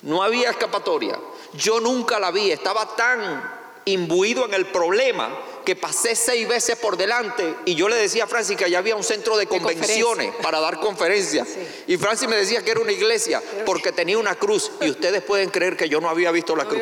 No 0.01 0.23
había 0.23 0.49
escapatoria. 0.49 1.19
Yo 1.53 1.79
nunca 1.79 2.19
la 2.19 2.31
vi. 2.31 2.49
Estaba 2.49 2.95
tan 2.95 3.61
imbuido 3.85 4.45
en 4.45 4.55
el 4.55 4.65
problema 4.65 5.29
que 5.63 5.75
pasé 5.75 6.15
seis 6.15 6.47
veces 6.47 6.77
por 6.77 6.97
delante 6.97 7.55
y 7.65 7.75
yo 7.75 7.87
le 7.89 7.95
decía 7.95 8.25
a 8.25 8.27
Francis 8.27 8.57
que 8.57 8.65
allá 8.65 8.79
había 8.79 8.95
un 8.95 9.03
centro 9.03 9.37
de 9.37 9.47
convenciones 9.47 10.33
para 10.41 10.59
dar 10.59 10.79
conferencias. 10.79 11.47
Y 11.85 11.97
Francis 11.97 12.29
me 12.29 12.35
decía 12.35 12.63
que 12.63 12.71
era 12.71 12.79
una 12.79 12.91
iglesia 12.91 13.41
porque 13.65 13.91
tenía 13.91 14.17
una 14.17 14.35
cruz. 14.35 14.71
Y 14.79 14.89
ustedes 14.89 15.21
pueden 15.21 15.49
creer 15.49 15.75
que 15.75 15.89
yo 15.89 15.99
no 15.99 16.09
había 16.09 16.31
visto 16.31 16.55
la 16.55 16.65
cruz. 16.65 16.81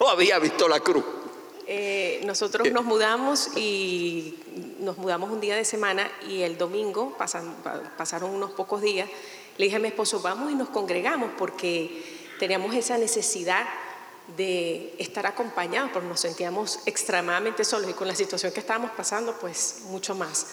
No 0.00 0.08
había 0.08 0.38
visto 0.38 0.68
la 0.68 0.80
cruz. 0.80 1.04
Eh, 1.66 2.22
nosotros 2.24 2.70
nos 2.72 2.84
mudamos 2.86 3.56
y 3.56 4.38
nos 4.78 4.96
mudamos 4.96 5.30
un 5.30 5.40
día 5.40 5.54
de 5.54 5.66
semana 5.66 6.10
y 6.26 6.40
el 6.42 6.56
domingo, 6.56 7.14
pasaron 7.18 8.30
unos 8.30 8.52
pocos 8.52 8.80
días, 8.80 9.08
le 9.58 9.66
dije 9.66 9.76
a 9.76 9.78
mi 9.78 9.88
esposo, 9.88 10.20
vamos 10.20 10.50
y 10.50 10.54
nos 10.54 10.70
congregamos 10.70 11.30
porque 11.36 12.02
teníamos 12.38 12.74
esa 12.74 12.96
necesidad 12.96 13.66
de 14.36 14.94
estar 14.98 15.26
acompañados, 15.26 15.90
porque 15.92 16.08
nos 16.08 16.20
sentíamos 16.20 16.80
extremadamente 16.86 17.64
solos 17.64 17.90
y 17.90 17.94
con 17.94 18.06
la 18.06 18.14
situación 18.14 18.52
que 18.52 18.60
estábamos 18.60 18.90
pasando, 18.92 19.36
pues 19.40 19.80
mucho 19.84 20.14
más. 20.14 20.46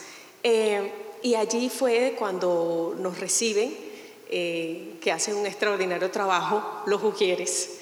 Eh, 0.44 0.92
y 1.22 1.36
allí 1.36 1.70
fue 1.70 2.16
cuando 2.18 2.96
nos 2.98 3.20
reciben, 3.20 3.76
eh, 4.30 4.98
que 5.02 5.12
hacen 5.12 5.36
un 5.36 5.46
extraordinario 5.46 6.10
trabajo, 6.12 6.84
los 6.86 7.04
Ujieres. 7.04 7.78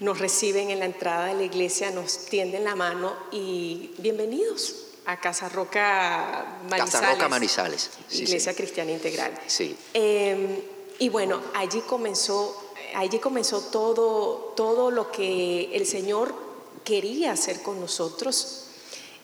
Nos 0.00 0.18
reciben 0.18 0.70
en 0.70 0.78
la 0.78 0.86
entrada 0.86 1.26
de 1.26 1.34
la 1.34 1.42
iglesia, 1.42 1.90
nos 1.90 2.26
tienden 2.26 2.64
la 2.64 2.74
mano 2.74 3.14
y 3.30 3.92
bienvenidos 3.98 4.86
a 5.06 5.20
Casa 5.20 5.48
Roca 5.48 6.58
Manizales. 6.64 6.92
Casa 6.92 7.12
Roca 7.12 7.28
Manizales. 7.28 7.90
iglesia 8.10 8.54
Cristiana 8.54 8.90
Integral. 8.90 9.32
Sí. 9.46 9.76
Eh, 9.94 10.62
y 10.98 11.08
bueno, 11.08 11.40
allí 11.54 11.80
comenzó 11.80 12.61
allí 12.94 13.18
comenzó 13.18 13.60
todo, 13.60 14.52
todo 14.56 14.90
lo 14.90 15.10
que 15.10 15.70
el 15.74 15.86
Señor 15.86 16.34
quería 16.84 17.32
hacer 17.32 17.62
con 17.62 17.80
nosotros. 17.80 18.64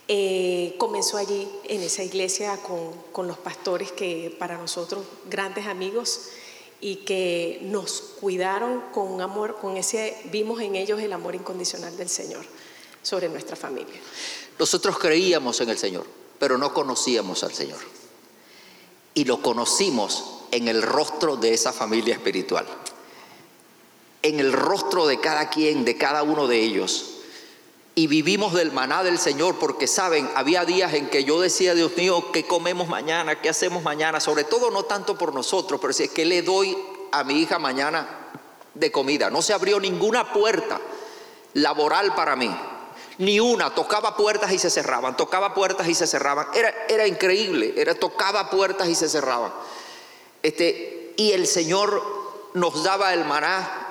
Eh, 0.09 0.75
comenzó 0.79 1.19
allí 1.19 1.49
en 1.65 1.83
esa 1.83 2.03
iglesia 2.03 2.57
con, 2.63 2.93
con, 3.13 3.29
los 3.29 3.37
pastores 3.37 3.93
que 3.93 4.35
para 4.39 4.57
nosotros 4.57 5.05
grandes 5.29 5.67
amigos 5.67 6.29
y 6.81 6.97
que 6.97 7.59
nos 7.65 8.01
cuidaron 8.19 8.85
con 8.93 9.21
amor, 9.21 9.59
con 9.61 9.77
ese 9.77 10.17
vimos 10.33 10.63
en 10.63 10.77
ellos 10.77 11.01
el 11.01 11.13
amor 11.13 11.35
incondicional 11.35 11.95
del 11.97 12.09
Señor 12.09 12.47
sobre 13.03 13.29
nuestra 13.29 13.55
familia. 13.55 14.01
Nosotros 14.59 14.99
creíamos 14.99 15.61
en 15.61 15.69
el 15.69 15.77
Señor, 15.77 16.07
pero 16.39 16.57
no 16.57 16.73
conocíamos 16.73 17.45
al 17.45 17.53
Señor. 17.53 17.81
Y 19.13 19.25
lo 19.25 19.43
conocimos 19.43 20.45
en 20.53 20.69
el 20.69 20.81
rostro 20.81 21.37
de 21.37 21.53
esa 21.53 21.73
familia 21.73 22.15
espiritual 22.15 22.67
en 24.23 24.41
el 24.41 24.53
rostro 24.53 25.07
de 25.07 25.21
cada 25.21 25.51
quien, 25.51 25.85
de 25.85 25.97
cada 25.97 26.23
uno 26.23 26.47
de 26.47 26.61
ellos. 26.61 27.15
Y 27.95 28.07
vivimos 28.07 28.55
del 28.55 28.71
maná 28.71 29.03
del 29.03 29.19
Señor 29.19 29.57
porque, 29.59 29.89
saben, 29.89 30.31
había 30.37 30.65
días 30.65 30.95
en 30.95 31.09
que 31.09 31.25
yo 31.25 31.41
decía, 31.41 31.75
Dios 31.75 31.97
mío, 31.97 32.31
¿qué 32.33 32.47
comemos 32.47 32.87
mañana? 32.89 33.41
¿Qué 33.41 33.49
hacemos 33.49 33.83
mañana? 33.83 34.21
Sobre 34.21 34.45
todo 34.45 34.71
no 34.71 34.85
tanto 34.85 35.19
por 35.19 35.35
nosotros, 35.35 35.81
pero 35.81 35.93
si 35.93 36.05
es 36.05 36.11
que 36.11 36.25
le 36.25 36.43
doy 36.43 36.79
a 37.11 37.25
mi 37.25 37.41
hija 37.41 37.59
mañana 37.59 38.29
de 38.75 38.93
comida. 38.93 39.31
No 39.31 39.43
se 39.43 39.53
abrió 39.53 39.81
ninguna 39.81 40.33
puerta 40.33 40.81
laboral 41.55 42.15
para 42.15 42.37
mí. 42.37 42.55
Ni 43.19 43.41
una, 43.41 43.75
tocaba 43.75 44.17
puertas 44.17 44.53
y 44.53 44.59
se 44.59 44.71
cerraban, 44.71 45.17
tocaba 45.17 45.53
puertas 45.53 45.89
y 45.89 45.95
se 45.95 46.07
cerraban. 46.07 46.47
Era, 46.55 46.73
era 46.89 47.07
increíble, 47.07 47.75
era 47.77 47.95
tocaba 47.97 48.49
puertas 48.49 48.89
y 48.89 48.95
se 48.95 49.09
cerraban. 49.09 49.53
Este, 50.41 51.15
y 51.17 51.33
el 51.33 51.49
Señor 51.49 52.01
nos 52.55 52.85
daba 52.85 53.13
el 53.13 53.25
maná 53.25 53.88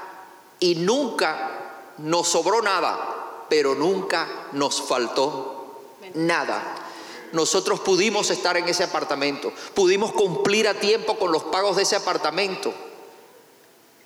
y 0.59 0.75
nunca 0.75 1.93
nos 1.97 2.27
sobró 2.27 2.61
nada, 2.61 3.45
pero 3.49 3.75
nunca 3.75 4.27
nos 4.53 4.81
faltó 4.81 5.81
nada. 6.13 6.75
Nosotros 7.33 7.81
pudimos 7.81 8.29
estar 8.29 8.57
en 8.57 8.67
ese 8.67 8.83
apartamento, 8.83 9.51
pudimos 9.73 10.13
cumplir 10.13 10.67
a 10.67 10.73
tiempo 10.73 11.17
con 11.17 11.31
los 11.31 11.43
pagos 11.43 11.75
de 11.75 11.83
ese 11.83 11.95
apartamento, 11.95 12.73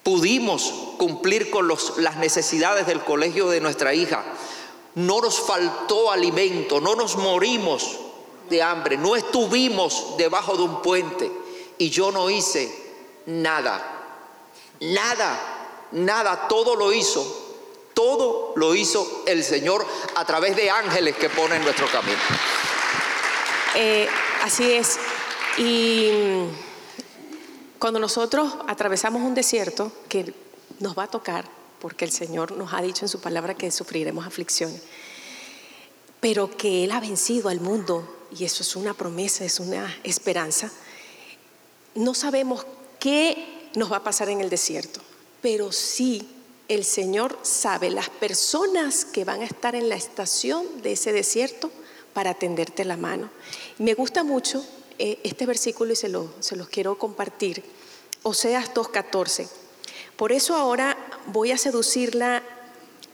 pudimos 0.04 0.74
cumplir 0.98 1.52
con 1.52 1.68
las 1.68 2.18
necesidades 2.18 2.88
del 2.88 3.02
colegio 3.04 3.50
de 3.50 3.62
nuestra 3.62 3.94
hija. 3.94 4.24
No 4.96 5.22
nos 5.22 5.40
faltó 5.40 6.12
alimento, 6.12 6.82
no 6.82 6.96
nos 6.96 7.16
morimos 7.16 7.98
de 8.50 8.62
hambre, 8.62 8.98
no 8.98 9.16
estuvimos 9.16 10.18
debajo 10.18 10.58
de 10.58 10.64
un 10.64 10.82
puente 10.82 11.32
y 11.78 11.90
yo 11.90 12.12
no 12.12 12.30
hice 12.30 12.76
nada, 13.28 13.82
nada 14.82 15.61
nada, 15.92 16.48
todo 16.48 16.76
lo 16.76 16.94
hizo, 16.94 17.26
todo 17.94 18.54
lo 18.56 18.76
hizo 18.76 19.24
el 19.26 19.44
Señor 19.44 19.86
a 20.16 20.26
través 20.26 20.56
de 20.56 20.70
ángeles 20.70 21.16
que 21.16 21.30
pone 21.30 21.56
en 21.56 21.64
nuestro 21.64 21.88
camino. 21.88 22.20
Eh, 23.76 24.08
así 24.44 24.72
es. 24.72 24.98
Y 25.58 26.12
mm, 26.12 27.80
cuando 27.80 28.00
nosotros 28.00 28.54
atravesamos 28.68 29.22
un 29.22 29.34
desierto 29.34 29.92
que 30.08 30.34
nos 30.80 30.98
va 30.98 31.04
a 31.04 31.08
tocar, 31.08 31.46
porque 31.80 32.06
el 32.06 32.12
Señor 32.12 32.52
nos 32.54 32.74
ha 32.74 32.82
dicho 32.82 33.06
en 33.06 33.10
su 33.10 33.20
palabra 33.20 33.56
que 33.56 33.72
sufriremos 33.72 34.26
aflicción, 34.26 34.72
pero 36.20 36.56
que 36.56 36.84
Él 36.84 36.92
ha 36.92 37.00
vencido 37.00 37.50
al 37.50 37.60
mundo, 37.60 38.28
y 38.38 38.46
eso 38.46 38.64
es 38.64 38.76
una 38.76 38.94
promesa, 38.94 39.44
es 39.44 39.60
una 39.60 39.98
esperanza, 40.04 40.72
no 41.96 42.14
sabemos 42.14 42.66
qué 43.00 43.70
nos 43.76 43.92
va 43.92 43.98
a 43.98 44.04
pasar 44.04 44.30
en 44.30 44.42
el 44.42 44.50
desierto 44.50 45.02
pero 45.42 45.72
sí 45.72 46.28
el 46.68 46.86
Señor 46.86 47.38
sabe 47.42 47.90
las 47.90 48.10
personas 48.10 49.04
que 49.04 49.26
van 49.26 49.42
a 49.42 49.46
estar 49.46 49.76
en 49.76 49.90
la 49.90 49.96
estación 49.96 50.66
de 50.82 50.94
ese 50.94 51.12
desierto 51.12 51.70
para 52.14 52.34
tenderte 52.34 52.86
la 52.86 52.98
mano. 52.98 53.30
Me 53.78 53.94
gusta 53.94 54.24
mucho 54.24 54.66
eh, 54.98 55.20
este 55.24 55.46
versículo 55.46 55.94
y 55.94 55.96
se, 55.96 56.10
se 56.40 56.56
los 56.56 56.70
quiero 56.70 56.98
compartir. 56.98 57.64
Oseas 58.24 58.74
2.14. 58.74 59.50
Por 60.16 60.32
eso 60.32 60.56
ahora 60.56 60.96
voy 61.28 61.52
a 61.52 61.58
seducirla, 61.58 62.44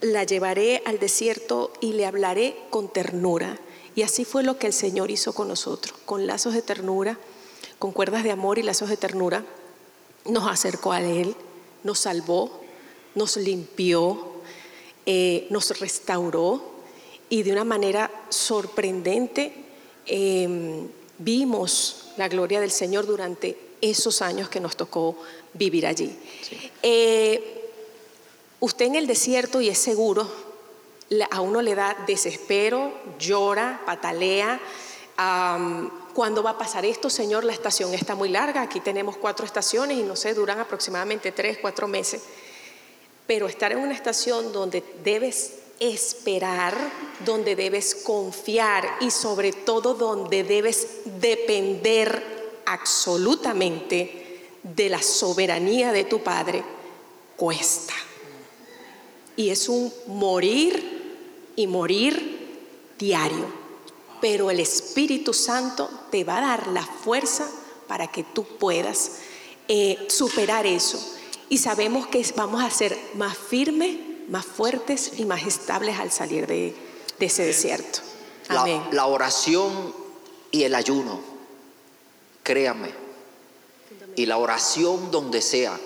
la 0.00 0.24
llevaré 0.24 0.82
al 0.84 0.98
desierto 0.98 1.72
y 1.80 1.94
le 1.94 2.06
hablaré 2.06 2.56
con 2.70 2.92
ternura. 2.92 3.58
Y 3.96 4.02
así 4.02 4.24
fue 4.24 4.44
lo 4.44 4.58
que 4.58 4.66
el 4.66 4.72
Señor 4.72 5.10
hizo 5.10 5.32
con 5.32 5.48
nosotros, 5.48 5.98
con 6.04 6.26
lazos 6.26 6.54
de 6.54 6.62
ternura, 6.62 7.18
con 7.78 7.92
cuerdas 7.92 8.22
de 8.22 8.30
amor 8.30 8.58
y 8.58 8.62
lazos 8.62 8.88
de 8.88 8.96
ternura. 8.96 9.44
Nos 10.26 10.46
acercó 10.46 10.92
a 10.92 11.00
Él, 11.00 11.34
nos 11.84 12.00
salvó, 12.00 12.60
nos 13.14 13.36
limpió, 13.36 14.28
eh, 15.06 15.46
nos 15.50 15.78
restauró 15.78 16.62
y 17.28 17.42
de 17.42 17.52
una 17.52 17.64
manera 17.64 18.10
sorprendente 18.28 19.52
em, 20.06 20.88
vimos 21.18 22.12
la 22.16 22.28
gloria 22.28 22.60
del 22.60 22.70
Señor 22.70 23.06
durante 23.06 23.56
esos 23.80 24.22
años 24.22 24.48
que 24.48 24.60
nos 24.60 24.76
tocó 24.76 25.16
vivir 25.54 25.86
allí. 25.86 26.16
Eh, 26.82 27.70
usted 28.60 28.86
en 28.86 28.96
el 28.96 29.06
desierto 29.06 29.60
y 29.60 29.68
es 29.68 29.78
seguro, 29.78 30.28
a 31.30 31.40
uno 31.40 31.62
le 31.62 31.74
da 31.74 31.96
desespero, 32.06 32.92
llora, 33.18 33.82
patalea. 33.86 34.60
¿Cuándo 36.18 36.42
va 36.42 36.50
a 36.50 36.58
pasar 36.58 36.84
esto, 36.84 37.08
Señor? 37.10 37.44
La 37.44 37.52
estación 37.52 37.94
está 37.94 38.16
muy 38.16 38.28
larga, 38.28 38.62
aquí 38.62 38.80
tenemos 38.80 39.16
cuatro 39.16 39.46
estaciones 39.46 39.98
y 39.98 40.02
no 40.02 40.16
sé, 40.16 40.34
duran 40.34 40.58
aproximadamente 40.58 41.30
tres, 41.30 41.58
cuatro 41.62 41.86
meses. 41.86 42.22
Pero 43.24 43.46
estar 43.46 43.70
en 43.70 43.78
una 43.78 43.94
estación 43.94 44.52
donde 44.52 44.82
debes 45.04 45.58
esperar, 45.78 46.76
donde 47.24 47.54
debes 47.54 47.94
confiar 47.94 48.96
y 48.98 49.12
sobre 49.12 49.52
todo 49.52 49.94
donde 49.94 50.42
debes 50.42 51.02
depender 51.04 52.62
absolutamente 52.66 54.40
de 54.64 54.88
la 54.88 55.00
soberanía 55.00 55.92
de 55.92 56.02
tu 56.02 56.20
Padre, 56.20 56.64
cuesta. 57.36 57.94
Y 59.36 59.50
es 59.50 59.68
un 59.68 59.94
morir 60.08 61.52
y 61.54 61.68
morir 61.68 62.96
diario 62.98 63.57
pero 64.20 64.50
el 64.50 64.60
Espíritu 64.60 65.32
Santo 65.32 65.88
te 66.10 66.24
va 66.24 66.38
a 66.38 66.40
dar 66.40 66.66
la 66.68 66.84
fuerza 66.84 67.48
para 67.86 68.06
que 68.08 68.22
tú 68.22 68.44
puedas 68.44 69.12
eh, 69.68 70.06
superar 70.08 70.66
eso. 70.66 70.98
Y 71.48 71.58
sabemos 71.58 72.06
que 72.06 72.24
vamos 72.36 72.62
a 72.62 72.70
ser 72.70 72.96
más 73.14 73.36
firmes, 73.36 73.96
más 74.28 74.44
fuertes 74.44 75.12
y 75.18 75.24
más 75.24 75.46
estables 75.46 75.98
al 75.98 76.10
salir 76.10 76.46
de, 76.46 76.74
ese 77.18 77.44
desierto. 77.44 78.00
Amén. 78.48 78.82
La, 78.92 79.06
oración 79.06 79.94
y 80.50 80.64
el 80.64 80.74
ayuno, 80.74 81.20
créanme, 82.42 82.92
y 84.14 84.26
la 84.26 84.36
oración 84.38 85.10
donde 85.10 85.42
sea. 85.42 85.78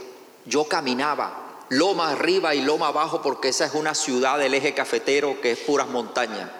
Yo 0.44 0.64
caminaba 0.64 1.42
loma 1.68 2.10
arriba 2.10 2.54
y 2.54 2.62
loma 2.62 2.88
abajo 2.88 3.22
porque 3.22 3.48
esa 3.48 3.64
es 3.64 3.74
una 3.74 3.94
ciudad 3.94 4.38
del 4.38 4.54
eje 4.54 4.74
cafetero 4.74 5.40
que 5.40 5.52
es 5.52 5.58
puras 5.58 5.88
montañas. 5.88 6.50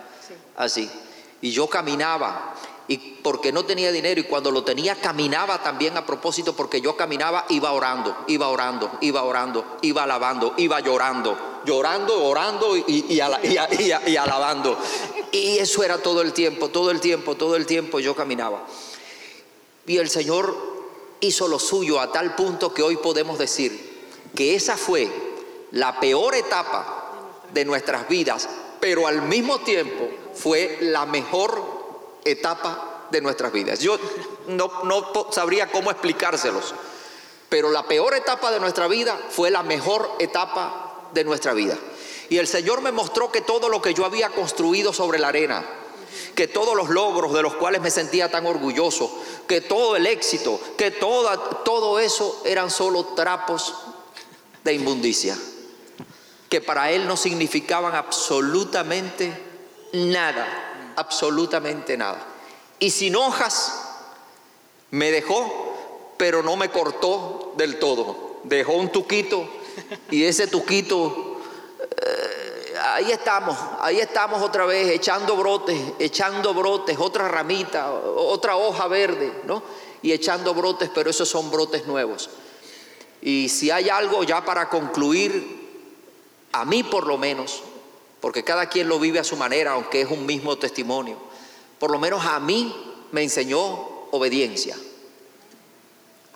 Así. 0.57 0.91
Y 1.43 1.51
yo 1.51 1.67
caminaba 1.69 2.55
y 2.89 2.99
porque 3.23 3.53
no 3.53 3.65
tenía 3.65 3.93
dinero 3.93 4.21
y 4.21 4.25
cuando 4.25 4.51
lo 4.51 4.65
tenía 4.65 4.97
caminaba 4.97 5.63
también 5.63 5.97
a 5.97 6.05
propósito 6.05 6.55
porque 6.55 6.81
yo 6.81 6.97
caminaba, 6.97 7.47
iba 7.49 7.73
orando, 7.73 8.17
iba 8.27 8.49
orando, 8.49 8.91
iba 9.01 9.23
orando, 9.23 9.79
iba 9.83 10.03
alabando, 10.03 10.55
iba 10.57 10.81
llorando, 10.81 11.63
llorando, 11.65 12.25
orando 12.25 12.77
y, 12.77 13.07
y, 13.09 13.21
alabando. 14.17 14.79
Y 15.31 15.59
eso 15.59 15.83
era 15.83 15.99
todo 15.99 16.23
el 16.23 16.33
tiempo, 16.33 16.69
todo 16.69 16.91
el 16.91 17.01
tiempo, 17.01 17.37
todo 17.37 17.57
el 17.57 17.67
tiempo 17.67 18.01
yo 18.01 18.15
caminaba. 18.15 18.67
Y 19.87 19.99
el 19.99 20.11
Señor 20.11 20.55
hizo 21.21 21.49
lo 21.49 21.59
suyo 21.59 22.01
a 22.01 22.13
tal 22.13 22.35
punto 22.35 22.75
que 22.75 22.83
hoy 22.83 22.97
podemos 22.97 23.39
decir 23.39 23.93
que 24.35 24.55
esa 24.55 24.77
fue 24.77 25.09
la 25.71 26.01
peor 26.01 26.35
etapa 26.35 27.11
de 27.53 27.65
nuestras 27.65 28.09
vidas, 28.09 28.49
pero 28.81 29.07
al 29.07 29.23
mismo 29.23 29.61
tiempo 29.61 30.09
fue 30.35 30.79
la 30.81 31.07
mejor 31.07 32.21
etapa 32.25 33.07
de 33.11 33.21
nuestras 33.21 33.53
vidas. 33.53 33.79
Yo 33.81 33.99
no, 34.49 34.71
sabría 35.31 35.71
cómo 35.71 35.91
explicárselos, 35.91 36.75
pero 37.49 37.71
la 37.71 37.87
peor 37.87 38.15
etapa 38.15 38.51
de 38.51 38.61
nuestra 38.61 38.89
vida 38.89 39.19
fue 39.31 39.51
la 39.51 39.63
mejor 39.63 40.11
etapa 40.19 41.09
de 41.13 41.25
nuestra 41.25 41.53
vida. 41.53 41.79
Y 42.31 42.39
el 42.39 42.49
Señor 42.49 42.81
me 42.81 42.93
mostró 42.93 43.31
que 43.31 43.43
todo 43.43 43.69
lo 43.69 43.83
que 43.83 43.95
yo 43.95 44.05
había 44.05 44.31
construido 44.31 44.93
sobre 44.93 45.19
la 45.19 45.29
arena, 45.29 45.65
que 46.35 46.49
todos 46.49 46.75
los 46.75 46.89
logros 46.89 47.35
de 47.35 47.43
los 47.43 47.55
cuales 47.55 47.83
me 47.83 47.91
sentía 47.91 48.31
tan 48.31 48.47
orgulloso, 48.47 49.23
que 49.47 49.61
todo 49.61 49.97
el 49.97 50.07
éxito, 50.07 50.59
que 50.79 50.91
toda, 50.91 51.37
todo 51.63 51.99
eso 51.99 52.41
eran 52.47 52.71
solo 52.71 53.05
trapos 53.15 53.75
de 54.65 54.73
inmundicia, 54.73 55.37
que 56.49 56.63
para 56.63 56.91
Él 56.91 57.07
no 57.07 57.19
significaban 57.19 57.95
absolutamente 57.95 59.52
nada, 59.93 60.93
absolutamente 60.97 61.97
nada. 61.97 62.27
Y 62.79 62.91
sin 62.91 63.17
hojas 63.17 63.89
me 64.91 65.11
dejó, 65.11 66.15
pero 66.17 66.43
no 66.43 66.57
me 66.57 66.71
cortó 66.71 67.55
del 67.57 67.79
todo. 67.79 68.41
Dejó 68.45 68.75
un 68.75 68.91
tuquito 68.91 69.49
y 70.11 70.25
ese 70.25 70.47
tuquito 70.49 71.33
ahí 72.83 73.11
estamos, 73.11 73.57
ahí 73.81 73.99
estamos 74.01 74.43
otra 74.43 74.67
vez, 74.67 74.89
echando 74.91 75.37
brotes, 75.37 75.79
echando 75.99 76.55
brotes, 76.55 76.97
otra 76.99 77.29
ramita, 77.29 77.93
otra 77.93 78.57
hoja 78.57 78.89
verde, 78.89 79.33
¿no? 79.45 79.63
Y 80.03 80.13
echando 80.13 80.55
brotes, 80.55 80.91
pero 80.93 81.11
esos 81.11 81.29
son 81.29 81.51
brotes 81.51 81.87
nuevos. 81.87 82.31
Y 83.21 83.49
si 83.49 83.71
hay 83.71 83.89
algo 83.89 84.25
ya 84.25 84.45
para 84.45 84.69
concluir, 84.69 85.61
a 86.53 86.65
mí 86.65 86.83
por 86.83 87.07
lo 87.07 87.19
menos, 87.19 87.63
porque 88.23 88.45
cada 88.45 88.69
quien 88.69 88.89
lo 88.89 89.01
vive 89.01 89.19
a 89.19 89.25
su 89.25 89.37
manera, 89.37 89.73
aunque 89.73 90.03
es 90.03 90.09
un 90.09 90.25
mismo 90.25 90.57
testimonio, 90.57 91.19
por 91.81 91.91
lo 91.91 91.99
menos 91.99 92.25
a 92.25 92.39
mí 92.39 92.73
me 93.11 93.21
enseñó 93.21 93.61
obediencia. 94.13 94.77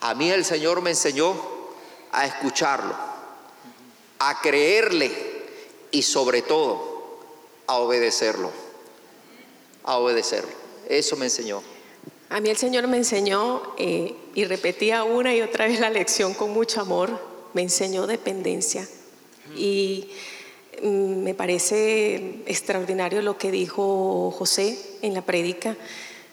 A 0.01 0.13
mí 0.17 0.29
el 0.29 0.45
Señor 0.45 0.83
me 0.83 0.91
enseñó 0.91 1.37
a 2.11 2.27
escucharlo, 2.27 2.93
a 4.19 4.41
creerle 4.41 5.13
y 5.93 6.03
sobre 6.03 6.43
todo 6.43 7.21
a 7.69 7.77
obedecerlo, 7.77 8.51
a 9.85 9.99
obedecerlo. 9.99 10.51
Eso 10.89 11.17
me 11.17 11.27
enseñó. 11.27 11.63
A 12.31 12.41
mí 12.41 12.51
el 12.51 12.57
Señor 12.57 12.89
me 12.89 12.97
enseñó, 12.97 13.63
eh, 13.79 14.17
y 14.35 14.45
repetía 14.45 15.05
una 15.05 15.37
y 15.37 15.41
otra 15.41 15.67
vez 15.67 15.79
la 15.79 15.91
lección 15.91 16.35
con 16.35 16.51
mucho 16.51 16.81
amor, 16.81 17.23
me 17.55 17.63
enseñó 17.63 18.09
dependencia. 18.09 18.89
Y 19.57 20.11
me 20.83 21.35
parece 21.35 22.43
extraordinario 22.47 23.23
lo 23.23 23.39
que 23.39 23.51
dijo 23.51 24.31
José 24.31 24.79
en 25.03 25.15
la 25.15 25.23
prédica 25.23 25.77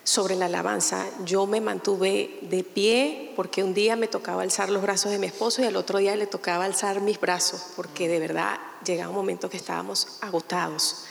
sobre 0.04 0.36
la 0.36 0.46
alabanza. 0.46 1.06
Yo 1.26 1.48
me 1.48 1.62
mantuve 1.62 2.40
de 2.42 2.64
pie 2.64 3.32
porque 3.36 3.64
un 3.64 3.74
día 3.74 3.96
me 3.96 4.08
tocaba 4.08 4.44
alzar 4.44 4.70
los 4.70 4.82
brazos 4.82 5.12
de 5.12 5.20
mi 5.20 5.28
esposo 5.28 5.62
y 5.62 5.66
al 5.66 5.76
otro 5.76 6.00
día 6.00 6.16
le 6.16 6.28
tocaba 6.28 6.66
alzar 6.66 7.02
mis 7.02 7.20
brazos, 7.20 7.62
porque 7.76 8.08
de 8.08 8.20
verdad 8.20 8.60
llegaba 8.86 9.10
un 9.10 9.16
momento 9.16 9.50
que 9.50 9.58
estábamos 9.58 10.08
agotados. 10.22 11.06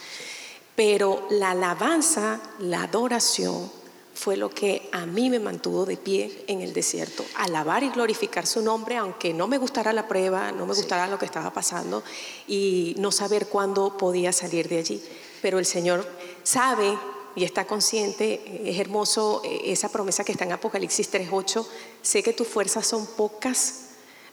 Pero 0.76 1.26
la 1.30 1.50
alabanza, 1.50 2.40
la 2.58 2.84
adoración, 2.84 3.70
fue 4.14 4.36
lo 4.36 4.50
que 4.50 4.88
a 4.92 5.06
mí 5.06 5.30
me 5.30 5.40
mantuvo 5.40 5.86
de 5.86 5.96
pie 5.96 6.44
en 6.46 6.60
el 6.60 6.72
desierto. 6.72 7.24
Alabar 7.36 7.82
y 7.82 7.90
glorificar 7.90 8.46
su 8.46 8.62
nombre, 8.62 8.96
aunque 8.96 9.32
no 9.32 9.48
me 9.48 9.58
gustara 9.58 9.92
la 9.92 10.08
prueba, 10.08 10.52
no 10.52 10.66
me 10.66 10.74
gustara 10.74 11.06
lo 11.06 11.18
que 11.18 11.24
estaba 11.24 11.52
pasando 11.52 12.02
y 12.46 12.94
no 12.98 13.10
saber 13.10 13.46
cuándo 13.46 13.96
podía 13.96 14.32
salir 14.32 14.68
de 14.68 14.78
allí. 14.78 15.02
Pero 15.40 15.58
el 15.58 15.66
Señor 15.66 16.06
sabe 16.42 16.96
y 17.34 17.44
está 17.44 17.66
consciente, 17.66 18.70
es 18.70 18.78
hermoso 18.78 19.42
eh, 19.44 19.72
esa 19.72 19.88
promesa 19.88 20.24
que 20.24 20.32
está 20.32 20.44
en 20.44 20.52
Apocalipsis 20.52 21.10
3.8, 21.10 21.66
sé 22.02 22.22
que 22.22 22.32
tus 22.32 22.46
fuerzas 22.46 22.86
son 22.86 23.06
pocas, 23.06 23.81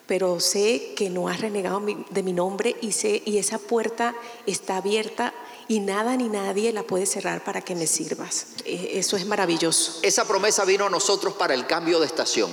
pero 0.09 0.39
sé 0.39 0.95
que 0.95 1.11
no 1.11 1.27
has 1.27 1.39
renegado 1.39 1.83
de 2.09 2.23
mi 2.23 2.33
nombre 2.33 2.75
y, 2.81 2.93
sé, 2.93 3.21
y 3.25 3.37
esa 3.37 3.59
puerta 3.59 4.15
está 4.47 4.77
abierta 4.77 5.35
y 5.67 5.81
nada 5.81 6.17
ni 6.17 6.29
nadie 6.29 6.73
la 6.73 6.81
puede 6.81 7.05
cerrar 7.05 7.43
para 7.43 7.61
que 7.61 7.75
me 7.75 7.85
sirvas. 7.85 8.47
E, 8.65 8.97
eso 8.97 9.17
es 9.17 9.27
maravilloso. 9.27 9.99
Esa 10.01 10.27
promesa 10.27 10.65
vino 10.65 10.87
a 10.87 10.89
nosotros 10.89 11.35
para 11.35 11.53
el 11.53 11.67
cambio 11.67 11.99
de 11.99 12.07
estación. 12.07 12.49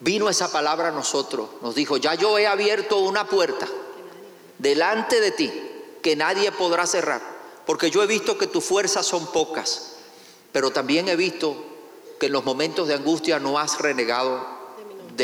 Vino 0.00 0.28
esa 0.28 0.50
palabra 0.50 0.88
a 0.88 0.90
nosotros. 0.90 1.50
Nos 1.62 1.76
dijo, 1.76 1.96
ya 1.96 2.16
yo 2.16 2.36
he 2.40 2.48
abierto 2.48 2.98
una 2.98 3.28
puerta 3.28 3.68
delante 4.58 5.20
de 5.20 5.30
ti 5.30 5.52
que 6.02 6.16
nadie 6.16 6.50
podrá 6.50 6.88
cerrar 6.88 7.22
porque 7.66 7.92
yo 7.92 8.02
he 8.02 8.08
visto 8.08 8.36
que 8.36 8.48
tus 8.48 8.64
fuerzas 8.64 9.06
son 9.06 9.28
pocas, 9.28 9.92
pero 10.50 10.72
también 10.72 11.08
he 11.08 11.14
visto 11.14 11.54
que 12.18 12.26
en 12.26 12.32
los 12.32 12.44
momentos 12.44 12.88
de 12.88 12.94
angustia 12.94 13.38
no 13.38 13.60
has 13.60 13.78
renegado 13.78 14.59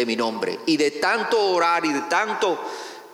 de 0.00 0.06
mi 0.06 0.16
nombre. 0.16 0.58
Y 0.66 0.76
de 0.76 0.92
tanto 0.92 1.40
orar 1.40 1.84
y 1.84 1.92
de 1.92 2.02
tanto 2.02 2.58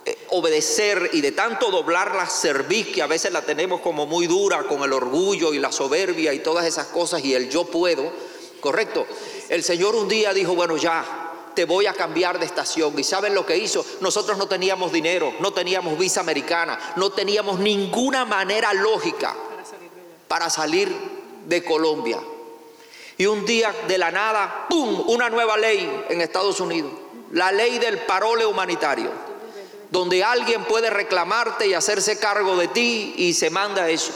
eh, 0.05 0.27
obedecer 0.31 1.11
y 1.13 1.21
de 1.21 1.33
tanto 1.33 1.71
doblar 1.71 2.15
la 2.15 2.27
cerviz, 2.27 2.89
que 2.89 3.03
a 3.03 3.07
veces 3.07 3.33
la 3.33 3.43
tenemos 3.43 3.81
como 3.81 4.07
muy 4.07 4.27
dura 4.27 4.65
con 4.65 4.83
el 4.83 4.93
orgullo 4.93 5.55
y 5.55 5.59
la 5.59 5.73
soberbia 5.73 6.35
y 6.35 6.41
todas 6.41 6.67
esas 6.67 6.89
cosas 6.89 7.25
y 7.25 7.35
el 7.35 7.49
yo 7.49 7.65
puedo, 7.65 8.11
¿correcto? 8.61 9.07
El 9.49 9.63
Señor 9.63 9.95
un 9.95 10.09
día 10.09 10.35
dijo, 10.35 10.55
bueno, 10.55 10.77
ya, 10.77 11.31
te 11.55 11.65
voy 11.65 11.87
a 11.87 11.93
cambiar 11.93 12.39
de 12.39 12.47
estación. 12.47 12.99
¿Y 12.99 13.05
saben 13.05 13.35
lo 13.35 13.47
que 13.47 13.57
hizo? 13.57 13.85
Nosotros 14.01 14.39
no 14.39 14.49
teníamos 14.49 14.91
dinero, 14.93 15.35
no 15.41 15.53
teníamos 15.53 15.97
visa 15.99 16.21
americana, 16.21 16.79
no 16.97 17.11
teníamos 17.11 17.61
ninguna 17.61 18.25
manera 18.25 18.73
lógica 18.73 19.37
para 20.27 20.51
salir 20.51 20.93
de 21.47 21.63
Colombia. 21.63 22.19
Y 23.19 23.27
un 23.27 23.45
día 23.45 23.75
de 23.87 23.99
la 23.99 24.11
nada, 24.11 24.67
¡pum!, 24.69 25.05
una 25.09 25.29
nueva 25.29 25.57
ley 25.57 26.05
en 26.09 26.21
Estados 26.21 26.61
Unidos, 26.61 26.93
la 27.33 27.53
ley 27.53 27.79
del 27.79 27.99
parole 27.99 28.47
humanitario, 28.47 29.11
donde 29.91 30.25
alguien 30.25 30.65
puede 30.65 30.91
reclamarte 30.91 31.67
y 31.67 31.75
hacerse 31.75 32.19
cargo 32.19 32.57
de 32.57 32.69
ti 32.69 33.15
y 33.17 33.35
se 33.35 33.51
manda 33.51 33.89
eso. 33.91 34.13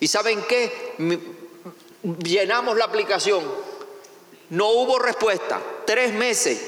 ¿Y 0.00 0.08
saben 0.08 0.42
qué? 0.48 0.94
Llenamos 2.22 2.76
la 2.76 2.84
aplicación, 2.84 3.44
no 4.50 4.68
hubo 4.68 4.98
respuesta. 4.98 5.60
Tres 5.84 6.12
meses 6.12 6.60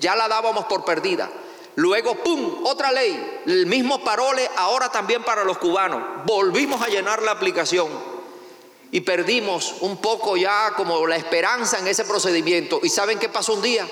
ya 0.00 0.16
la 0.16 0.28
dábamos 0.28 0.64
por 0.66 0.84
perdida. 0.84 1.30
Luego, 1.76 2.14
¡pum!, 2.16 2.64
otra 2.64 2.90
ley. 2.90 3.42
El 3.46 3.66
mismo 3.66 4.02
parole 4.02 4.48
ahora 4.56 4.90
también 4.90 5.22
para 5.22 5.44
los 5.44 5.58
cubanos. 5.58 6.02
Volvimos 6.24 6.80
a 6.82 6.88
llenar 6.88 7.22
la 7.22 7.32
aplicación 7.32 7.88
y 8.96 9.02
perdimos 9.02 9.74
un 9.80 9.98
poco 9.98 10.38
ya 10.38 10.72
como 10.74 11.06
la 11.06 11.16
esperanza 11.16 11.78
en 11.78 11.86
ese 11.86 12.06
procedimiento. 12.06 12.80
¿Y 12.82 12.88
saben 12.88 13.18
qué 13.18 13.28
pasó 13.28 13.52
un 13.52 13.60
día? 13.60 13.86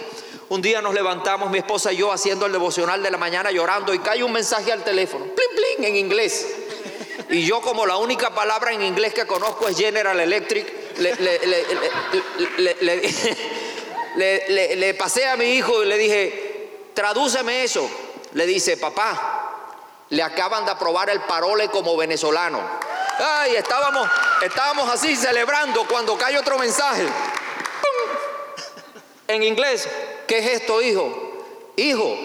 Un 0.48 0.62
día 0.62 0.80
nos 0.80 0.94
levantamos, 0.94 1.50
mi 1.50 1.58
esposa 1.58 1.92
y 1.92 1.98
yo, 1.98 2.10
haciendo 2.10 2.46
el 2.46 2.52
devocional 2.52 3.02
de 3.02 3.10
la 3.10 3.18
mañana 3.18 3.50
llorando 3.50 3.92
y 3.92 3.98
cae 3.98 4.24
un 4.24 4.32
mensaje 4.32 4.72
al 4.72 4.82
teléfono, 4.82 5.26
plin, 5.26 5.48
plin, 5.56 5.84
en 5.88 5.96
inglés. 5.96 6.48
Y 7.28 7.44
yo 7.44 7.60
como 7.60 7.84
la 7.84 7.98
única 7.98 8.30
palabra 8.30 8.72
en 8.72 8.82
inglés 8.82 9.12
que 9.12 9.26
conozco 9.26 9.68
es 9.68 9.76
General 9.76 10.18
Electric, 10.18 10.96
le, 10.96 11.14
le, 14.76 14.94
pasé 14.94 15.26
a 15.26 15.36
mi 15.36 15.44
hijo 15.44 15.82
y 15.82 15.86
le 15.86 15.98
dije, 15.98 16.70
tradúceme 16.94 17.62
eso. 17.62 17.86
Le 18.32 18.46
dice, 18.46 18.78
papá, 18.78 19.66
le 20.08 20.22
acaban 20.22 20.64
de 20.64 20.70
aprobar 20.70 21.10
el 21.10 21.20
parole 21.20 21.68
como 21.68 21.94
venezolano. 21.94 22.93
Ay, 23.18 23.56
estábamos, 23.56 24.08
estábamos 24.42 24.90
así 24.90 25.16
celebrando 25.16 25.86
cuando 25.86 26.16
cae 26.16 26.38
otro 26.38 26.58
mensaje. 26.58 27.06
En 29.26 29.42
inglés, 29.42 29.88
¿qué 30.26 30.38
es 30.38 30.60
esto, 30.60 30.82
hijo? 30.82 31.32
Hijo, 31.76 32.16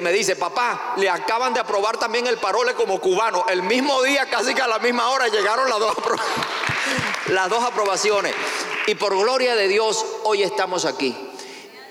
me 0.00 0.12
dice, 0.12 0.36
papá, 0.36 0.94
le 0.96 1.08
acaban 1.08 1.54
de 1.54 1.60
aprobar 1.60 1.96
también 1.96 2.26
el 2.26 2.38
parole 2.38 2.74
como 2.74 3.00
cubano. 3.00 3.44
El 3.48 3.62
mismo 3.62 4.02
día, 4.02 4.28
casi 4.28 4.54
que 4.54 4.62
a 4.62 4.66
la 4.66 4.78
misma 4.78 5.08
hora, 5.10 5.28
llegaron 5.28 5.68
las 5.68 5.78
dos 5.78 5.96
las 7.28 7.48
dos 7.48 7.62
aprobaciones. 7.62 8.34
Y 8.86 8.94
por 8.94 9.16
gloria 9.16 9.54
de 9.54 9.68
Dios, 9.68 10.04
hoy 10.24 10.42
estamos 10.42 10.84
aquí. 10.84 11.16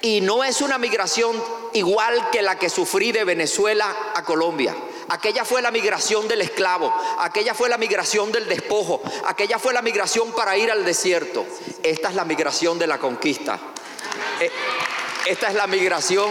Y 0.01 0.21
no 0.21 0.43
es 0.43 0.61
una 0.61 0.77
migración 0.77 1.41
igual 1.73 2.29
que 2.31 2.41
la 2.41 2.57
que 2.57 2.69
sufrí 2.69 3.11
de 3.11 3.23
Venezuela 3.23 3.95
a 4.13 4.23
Colombia. 4.23 4.75
Aquella 5.09 5.45
fue 5.45 5.61
la 5.61 5.71
migración 5.71 6.27
del 6.27 6.41
esclavo, 6.41 6.93
aquella 7.19 7.53
fue 7.53 7.69
la 7.69 7.77
migración 7.77 8.31
del 8.31 8.47
despojo, 8.47 9.01
aquella 9.25 9.57
fue 9.57 9.73
la 9.73 9.81
migración 9.81 10.33
para 10.33 10.57
ir 10.57 10.69
al 10.69 10.83
desierto. 10.83 11.45
Esta 11.81 12.09
es 12.09 12.15
la 12.15 12.25
migración 12.25 12.77
de 12.77 12.87
la 12.87 12.97
conquista. 12.97 13.57
Eh, 14.39 14.51
esta 15.25 15.47
es 15.47 15.55
la 15.55 15.67
migración 15.67 16.29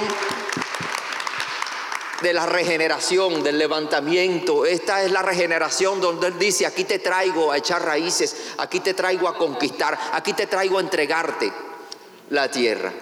de 2.21 2.33
la 2.33 2.47
regeneración, 2.47 3.43
del 3.43 3.59
levantamiento. 3.59 4.67
Esta 4.67 5.03
es 5.03 5.11
la 5.11 5.23
regeneración 5.23 6.01
donde 6.01 6.29
Él 6.29 6.39
dice, 6.39 6.67
aquí 6.67 6.85
te 6.85 6.99
traigo 6.99 7.53
a 7.53 7.59
echar 7.59 7.85
raíces, 7.85 8.37
aquí 8.59 8.81
te 8.81 8.95
traigo 8.95 9.29
a 9.29 9.37
conquistar, 9.37 9.99
aquí 10.13 10.33
te 10.33 10.47
traigo 10.47 10.79
a 10.79 10.81
entregarte 10.81 11.53
la 12.31 12.51
tierra. 12.51 12.93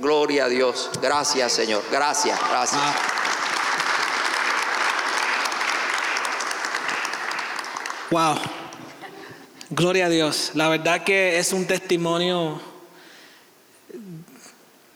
Gloria 0.00 0.44
a 0.44 0.48
Dios. 0.48 0.90
Gracias 1.00 1.52
Señor. 1.52 1.82
Gracias, 1.90 2.38
gracias. 2.50 3.17
Wow. 8.10 8.36
Gloria 9.68 10.06
a 10.06 10.08
Dios. 10.08 10.52
La 10.54 10.70
verdad 10.70 11.04
que 11.04 11.38
es 11.38 11.52
un 11.52 11.66
testimonio 11.66 12.58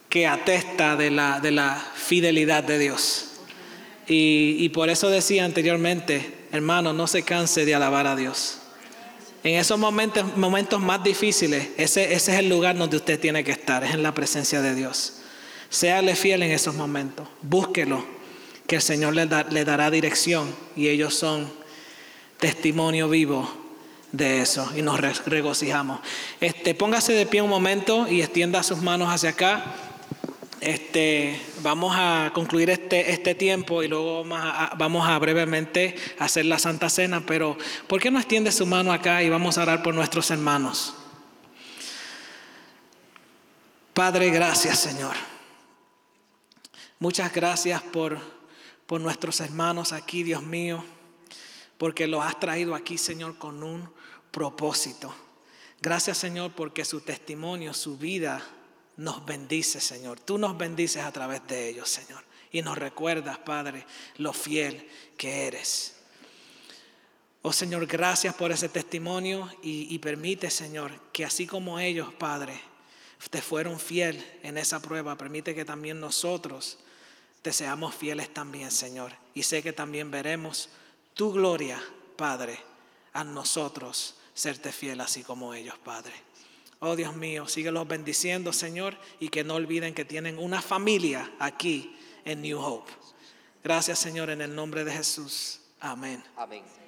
que 0.08 0.26
atesta 0.26 0.96
de 0.96 1.10
la, 1.10 1.38
de 1.38 1.50
la 1.50 1.74
fidelidad 1.94 2.64
de 2.64 2.78
Dios. 2.78 3.32
Y, 4.06 4.68
por 4.70 4.88
eso 4.88 5.10
decía 5.10 5.44
anteriormente, 5.44 6.46
hermano, 6.52 6.94
no 6.94 7.06
se 7.06 7.22
canse 7.22 7.66
de 7.66 7.74
alabar 7.74 8.06
a 8.06 8.16
Dios. 8.16 8.58
En 9.44 9.58
esos 9.58 9.78
momentos, 9.78 10.36
momentos 10.36 10.80
más 10.80 11.04
difíciles, 11.04 11.68
ese, 11.76 12.14
ese 12.14 12.32
es 12.32 12.38
el 12.38 12.48
lugar 12.48 12.76
donde 12.76 12.96
usted 12.96 13.20
tiene 13.20 13.44
que 13.44 13.52
estar, 13.52 13.84
es 13.84 13.92
en 13.92 14.02
la 14.02 14.14
presencia 14.14 14.62
de 14.62 14.74
Dios. 14.74 15.18
Séale 15.68 16.16
fiel 16.16 16.42
en 16.42 16.50
esos 16.50 16.74
momentos, 16.74 17.28
búsquelo, 17.42 18.04
que 18.66 18.76
el 18.76 18.82
Señor 18.82 19.14
le, 19.14 19.26
le 19.50 19.64
dará 19.64 19.90
dirección 19.90 20.54
y 20.76 20.88
ellos 20.88 21.14
son 21.14 21.61
testimonio 22.42 23.08
vivo 23.08 23.48
de 24.10 24.42
eso 24.42 24.68
y 24.76 24.82
nos 24.82 25.00
regocijamos. 25.26 26.00
Este, 26.40 26.74
póngase 26.74 27.12
de 27.12 27.24
pie 27.24 27.40
un 27.40 27.48
momento 27.48 28.08
y 28.08 28.20
extienda 28.20 28.64
sus 28.64 28.82
manos 28.82 29.14
hacia 29.14 29.30
acá. 29.30 29.64
Este, 30.60 31.40
vamos 31.62 31.94
a 31.96 32.32
concluir 32.34 32.68
este, 32.70 33.12
este 33.12 33.36
tiempo 33.36 33.84
y 33.84 33.88
luego 33.88 34.24
vamos 34.24 35.08
a, 35.08 35.18
brevemente 35.20 35.94
hacer 36.18 36.46
la 36.46 36.58
Santa 36.58 36.90
Cena, 36.90 37.22
pero 37.24 37.56
¿por 37.86 38.00
qué 38.00 38.10
no 38.10 38.18
extiende 38.18 38.50
su 38.50 38.66
mano 38.66 38.92
acá 38.92 39.22
y 39.22 39.28
vamos 39.30 39.56
a 39.56 39.62
orar 39.62 39.84
por 39.84 39.94
nuestros 39.94 40.28
hermanos? 40.32 40.94
Padre, 43.94 44.30
gracias 44.30 44.80
Señor. 44.80 45.14
Muchas 46.98 47.32
gracias 47.32 47.82
por, 47.82 48.18
por 48.86 49.00
nuestros 49.00 49.40
hermanos 49.40 49.92
aquí, 49.92 50.24
Dios 50.24 50.42
mío, 50.42 50.84
porque 51.82 52.06
los 52.06 52.24
has 52.24 52.38
traído 52.38 52.76
aquí, 52.76 52.96
Señor, 52.96 53.38
con 53.38 53.60
un 53.64 53.92
propósito. 54.30 55.12
Gracias, 55.80 56.16
Señor, 56.16 56.52
porque 56.52 56.84
su 56.84 57.00
testimonio, 57.00 57.74
su 57.74 57.98
vida, 57.98 58.40
nos 58.96 59.26
bendice, 59.26 59.80
Señor. 59.80 60.20
Tú 60.20 60.38
nos 60.38 60.56
bendices 60.56 61.02
a 61.02 61.10
través 61.10 61.44
de 61.48 61.70
ellos, 61.70 61.88
Señor. 61.88 62.22
Y 62.52 62.62
nos 62.62 62.78
recuerdas, 62.78 63.38
Padre, 63.38 63.84
lo 64.18 64.32
fiel 64.32 64.88
que 65.16 65.48
eres. 65.48 65.96
Oh 67.42 67.52
Señor, 67.52 67.84
gracias 67.86 68.36
por 68.36 68.52
ese 68.52 68.68
testimonio 68.68 69.50
y, 69.60 69.98
permite, 69.98 70.50
Señor, 70.50 70.92
que 71.12 71.24
así 71.24 71.48
como 71.48 71.80
ellos, 71.80 72.14
Padre, 72.14 72.60
te 73.28 73.42
fueron 73.42 73.80
fiel 73.80 74.24
en 74.44 74.56
esa 74.56 74.80
prueba, 74.80 75.18
permite 75.18 75.52
que 75.52 75.64
también 75.64 75.98
nosotros 75.98 76.78
te 77.42 77.52
seamos 77.52 77.92
fieles 77.92 78.32
también, 78.32 78.70
Señor. 78.70 79.14
Y 79.34 79.42
sé 79.42 79.64
que 79.64 79.72
también 79.72 80.12
veremos 80.12 80.68
tu 81.14 81.32
gloria, 81.32 81.82
Padre, 82.16 82.58
a 83.12 83.24
nosotros 83.24 84.16
serte 84.34 84.72
fiel 84.72 85.00
así 85.00 85.22
como 85.22 85.54
ellos, 85.54 85.78
Padre. 85.78 86.12
Oh 86.80 86.96
Dios 86.96 87.14
mío, 87.14 87.46
síguelos 87.46 87.86
bendiciendo, 87.86 88.52
Señor, 88.52 88.96
y 89.20 89.28
que 89.28 89.44
no 89.44 89.54
olviden 89.54 89.94
que 89.94 90.04
tienen 90.04 90.38
una 90.38 90.60
familia 90.60 91.32
aquí 91.38 91.96
en 92.24 92.42
New 92.42 92.58
Hope. 92.58 92.90
Gracias, 93.62 94.00
Señor, 94.00 94.30
en 94.30 94.40
el 94.40 94.54
nombre 94.54 94.84
de 94.84 94.92
Jesús. 94.92 95.60
Amén. 95.80 96.22
Amén. 96.36 96.81